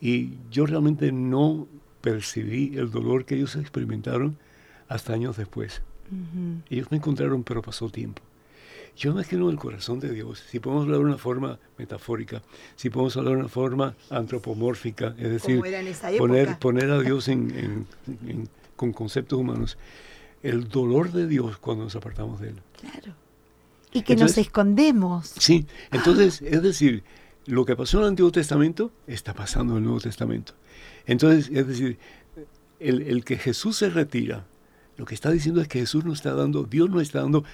[0.00, 1.66] Y yo realmente no
[2.00, 4.36] percibí el dolor que ellos experimentaron
[4.88, 5.82] hasta años después.
[6.70, 8.22] Ellos me encontraron, pero pasó tiempo.
[8.96, 12.42] Yo me imagino el corazón de Dios, si podemos hablar de una forma metafórica,
[12.76, 15.60] si podemos hablar de una forma antropomórfica, es decir,
[16.18, 17.28] poner, poner a Dios
[18.76, 19.76] con conceptos humanos,
[20.42, 22.56] el dolor de Dios cuando nos apartamos de Él.
[22.80, 23.26] Claro
[23.96, 25.32] y que nos escondemos.
[25.38, 27.02] Sí, entonces, es decir,
[27.46, 30.52] lo que pasó en el Antiguo Testamento está pasando en el Nuevo Testamento.
[31.06, 31.98] Entonces, es decir,
[32.78, 34.44] el, que Jesús se retira,
[34.98, 37.44] lo que está diciendo es que Jesús nos está dando, Dios nos está dando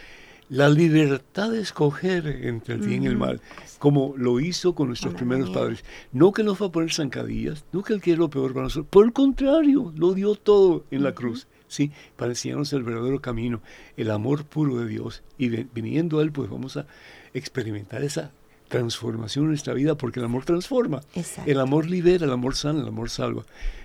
[0.53, 3.41] la libertad de escoger entre el bien y el mal,
[3.79, 5.83] como lo hizo con nuestros primeros padres.
[6.13, 8.89] No que nos va a poner zancadillas, no que Él quiere lo peor para nosotros,
[8.91, 11.47] por el contrario, lo dio todo en la cruz.
[11.69, 11.91] ¿sí?
[12.17, 13.63] para enseñarnos el verdadero camino,
[13.97, 15.23] el amor puro de Dios.
[15.39, 16.87] Y viniendo a Él, pues vamos a
[17.33, 18.31] experimentar esa
[18.73, 21.01] transformación en nuestra vida, porque el amor transforma.
[21.47, 23.45] El amor libera, el amor sana, el amor salva.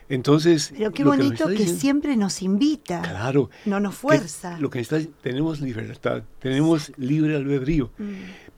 [0.09, 3.01] Entonces, pero qué bonito que, siempre nos invita.
[3.01, 3.49] Claro.
[3.65, 4.57] No nos fuerza.
[4.57, 7.91] lo que está tenemos libertad, tenemos libre albedrío.
[7.97, 8.13] Mm.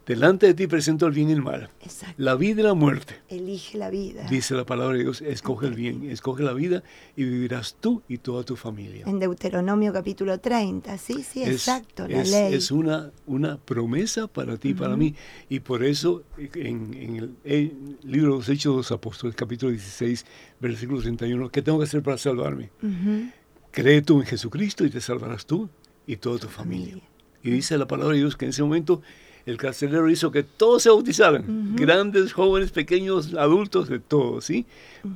[0.09, 2.15] Delante de ti presento el bien y el mal, Exacto.
[2.17, 3.13] la vida y la muerte.
[3.29, 4.25] Elige la vida.
[4.27, 6.81] Dice la palabra de Dios, escoge el bien, escoge la vida
[7.15, 9.03] y vivirás tú y toda tu familia.
[9.05, 12.55] En Deuteronomio capítulo 30, sí, sí, Es- exacto, la es, ley.
[12.55, 15.13] es una, una promesa para ti y para mí.
[15.47, 16.23] Y por eso
[16.55, 20.25] en, en el, el libro de los Hechos de los Apóstoles, capítulo 16,
[20.59, 22.71] versículo 31, ¿qué tengo que hacer para salvarme?
[23.71, 25.69] Cree tú en Jesucristo y te salvarás tú
[26.07, 26.85] y toda tu familia.
[26.93, 27.09] Familia.
[27.43, 29.01] Y dice la palabra de Dios que en ese momento
[29.45, 34.65] el carcelero hizo que todos se bautizaran, grandes, jóvenes, pequeños, adultos, de todos, ¿sí?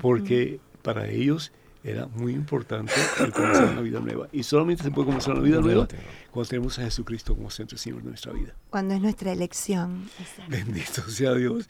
[0.01, 1.51] Porque para ellos
[1.83, 4.27] era muy importante el comenzar una vida nueva.
[4.31, 5.87] Y solamente se puede comenzar una vida nueva
[6.33, 8.55] cuando tenemos a Jesucristo como centro y Señor de nuestra vida.
[8.71, 10.09] Cuando es nuestra elección.
[10.19, 10.43] Exacto.
[10.49, 11.69] Bendito sea Dios.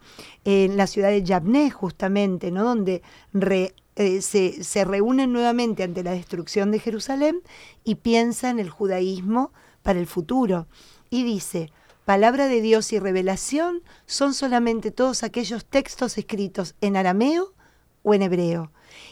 [0.45, 2.63] en la ciudad de Yabné, justamente, ¿no?
[2.65, 3.03] donde
[3.33, 7.41] re- eh, se, se reúnen nuevamente ante la destrucción de Jerusalén
[7.83, 9.53] y piensan el judaísmo
[9.83, 10.67] para el futuro.
[11.11, 11.71] Y dice,
[12.05, 17.55] palabra de Dios y revelación son solamente todos aquellos textos escritos en arameo
[18.03, 18.71] o en hebreo,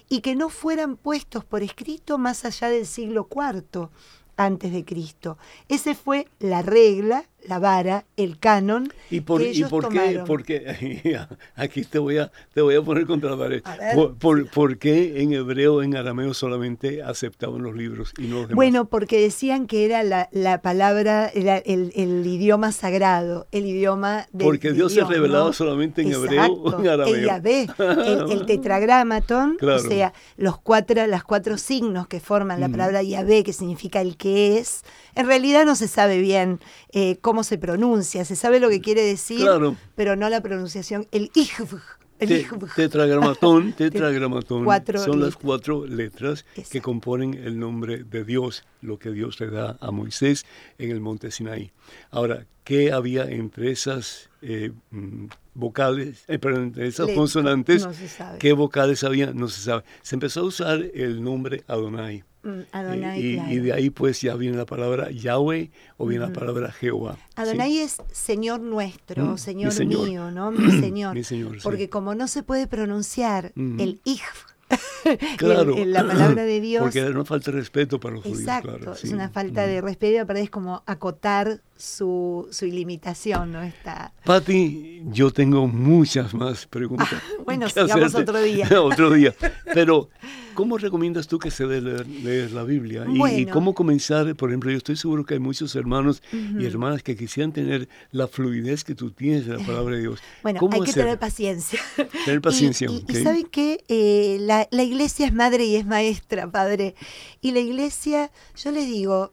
[0.09, 3.88] y que no fueran puestos por escrito más allá del siglo IV
[4.36, 5.38] antes de Cristo.
[5.68, 10.22] Ese fue la regla, la vara, el canon ¿Y por, que ¿y por qué?
[10.26, 11.16] Porque
[11.57, 13.62] aquí te voy a, te voy a poner contra la pared.
[13.95, 18.42] ¿Por, por, por qué en hebreo, en arameo solamente aceptaban los libros y no los
[18.49, 18.57] demás?
[18.57, 24.26] Bueno, porque decían que era la, la palabra, era el, el idioma sagrado, el idioma
[24.32, 27.14] de Porque Dios se revelaba solamente en hebreo o en arameo.
[27.14, 29.76] El Yahvé, el, el tetragramaton, Claro.
[29.76, 34.16] o sea, los cuatro, las cuatro signos que forman la palabra Yahvé, que significa el
[34.16, 34.82] que es,
[35.14, 36.61] en realidad no se sabe bien
[36.92, 39.76] eh, cómo se pronuncia, se sabe lo que quiere decir, Claro.
[39.97, 41.80] pero no la pronunciación, el ijv,
[42.20, 48.64] el Te- tetragramatón, tetragramatón Cuatro son las cuatro letras que componen el nombre de Dios,
[48.82, 50.47] lo que Dios le da a Moisés
[50.78, 51.72] en el monte Sinaí.
[52.11, 57.85] Ahora, ¿qué había entre esas eh, mm, vocales, eh, perdón, entre esas consonantes?
[57.87, 58.39] no se sabe.
[58.39, 59.33] ¿Qué vocales había?
[59.33, 59.85] No se sabe.
[60.03, 62.25] Se empezó a usar el nombre Adonai.
[62.43, 63.53] Mm, Adonai, y, y- claro.
[63.53, 67.15] y de ahí pues ya viene la palabra Yahweh o viene la palabra Jehová.
[67.17, 67.23] ¿sí?
[67.37, 70.51] Adonai es Señor nuestro, Mm, Señor, mío, ¿no?
[70.51, 71.15] Mi Señor.
[71.15, 71.61] Mi Señor, sí.
[71.62, 74.21] Porque como no se puede pronunciar el ij,
[75.39, 75.75] Claro.
[75.75, 76.83] el- el- la palabra de Dios.
[76.83, 78.93] Porque no falta de respeto para los judíos, Exacto, claro.
[78.93, 79.12] es sí.
[79.15, 83.62] una falta de respeto aparte es como acotar su, su ilimitación, ¿no?
[83.62, 84.12] Está.
[84.25, 87.09] Pati, yo tengo muchas más preguntas.
[87.45, 88.31] bueno, sigamos hacerte.
[88.31, 88.68] otro día.
[88.83, 89.35] otro día.
[89.75, 90.09] Pero,
[90.55, 93.05] ¿cómo recomiendas tú que se debe leer, leer la Biblia?
[93.09, 94.35] Y- cómo comenzar?
[94.37, 98.29] Por ejemplo, yo estoy seguro que hay muchos hermanos y hermanas que quisieran tener la
[98.29, 100.20] fluidez que tú tienes de la palabra de Dios.
[100.43, 101.81] Bueno, ¿Cómo hay que tener paciencia.
[102.25, 103.22] Tener paciencia, Y, y- y ok.
[103.25, 106.95] saben que eh, la, la iglesia es madre y es maestra, padre.
[107.41, 109.33] Y la iglesia, yo les digo,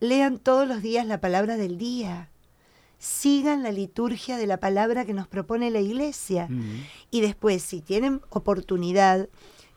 [0.00, 2.30] lean todos los días la palabra del día.
[2.98, 6.48] Sigan la liturgia de la palabra que nos propone la iglesia.
[7.10, 9.28] Y después, si tienen oportunidad,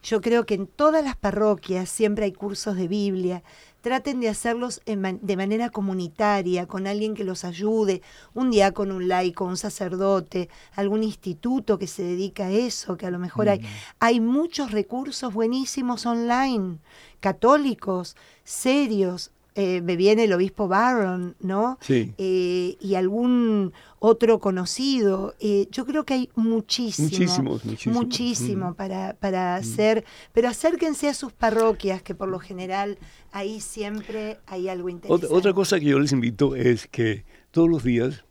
[0.01, 3.43] yo creo que en todas las parroquias siempre hay cursos de Biblia.
[3.81, 8.01] Traten de hacerlos man- de manera comunitaria, con alguien que los ayude,
[8.33, 13.11] un diácono, un laico, un sacerdote, algún instituto que se dedica a eso, que a
[13.11, 13.59] lo mejor hay.
[13.99, 16.77] Hay muchos recursos buenísimos online,
[17.19, 19.31] católicos, serios.
[19.59, 21.77] Eh, me viene el obispo Barron, ¿no?
[21.81, 22.13] Sí.
[22.17, 25.35] Eh, y algún otro conocido.
[25.41, 27.09] Eh, yo creo que hay muchísimo.
[27.09, 27.97] Muchísimos, muchísimos.
[27.97, 28.75] muchísimo Mm.
[28.75, 30.05] para, para hacer.
[30.33, 32.97] Pero acérquense a sus parroquias, que por lo general
[33.33, 35.25] ahí siempre hay algo interesante.
[35.25, 38.23] Otra, otra cosa que yo les invito es que todos los días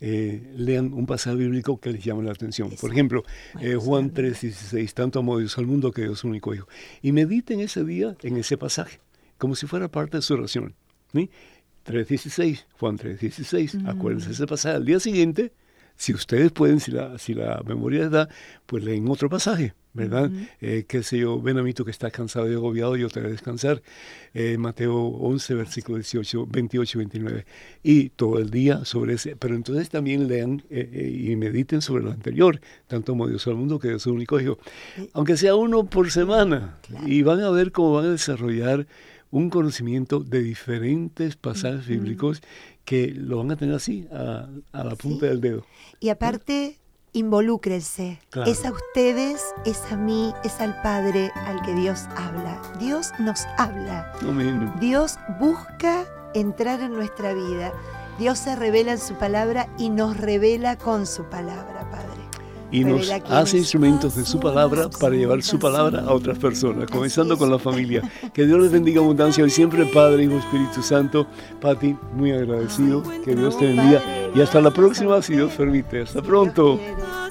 [0.00, 2.68] eh, lean un pasaje bíblico que les llame la atención.
[2.78, 3.24] Por ejemplo,
[3.60, 4.22] eh, Juan sí.
[4.22, 6.68] 3:16, tanto amó Dios al mundo que Dios su único hijo.
[7.00, 9.00] Y mediten ese día en ese pasaje,
[9.38, 10.74] como si fuera parte de su oración.
[11.12, 11.30] ¿sí?
[11.86, 14.76] 3.16, Juan 3.16, acuérdense ese pasaje.
[14.76, 15.52] Al día siguiente,
[15.96, 18.28] si ustedes pueden, si la, si la memoria les da,
[18.66, 20.30] pues leen otro pasaje, ¿verdad?
[20.60, 23.20] Eh, qué sé yo, ven a mí tú que estás cansado y agobiado, yo te
[23.20, 23.82] voy a descansar.
[24.34, 27.46] Eh, Mateo 11, versículo 18, 28, 29.
[27.82, 32.10] Y todo el día sobre ese, pero entonces también lean eh, y mediten sobre lo
[32.10, 34.58] anterior, tanto como Dios al mundo que Dios es único hijo.
[35.14, 38.86] Aunque sea uno por semana, y van a ver cómo van a desarrollar
[39.30, 42.42] un conocimiento de diferentes pasajes bíblicos
[42.84, 45.64] que lo van a tener así, a, la punta del dedo.
[46.00, 46.78] Y aparte,
[47.12, 48.20] involúcrense.
[48.46, 52.60] Es a ustedes, es a mí, es al Padre al que Dios habla.
[52.78, 54.12] Dios nos habla.
[54.80, 57.72] Dios busca entrar en nuestra vida.
[58.18, 62.05] Dios se revela en su palabra y nos revela con su palabra, Padre
[62.76, 67.38] y nos hace instrumentos de su palabra para llevar su palabra a otras personas, comenzando
[67.38, 68.02] con la familia.
[68.34, 71.26] Que Dios les bendiga abundancia hoy siempre, Padre, Hijo, Espíritu Santo.
[71.58, 73.02] Pati, muy agradecido.
[73.24, 74.02] Que Dios te bendiga.
[74.34, 76.02] Y hasta la próxima, si Dios permite.
[76.02, 76.78] Hasta pronto.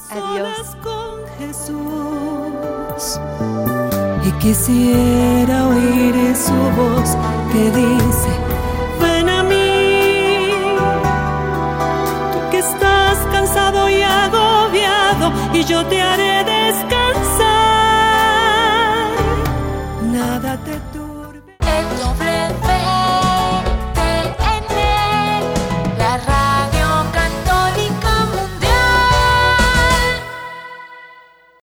[0.09, 0.77] Adiós.
[4.25, 7.15] Y quisiera oír su voz
[7.53, 8.44] que dice
[15.53, 17.45] y yo te haré descansar.
[20.11, 20.94] Nada te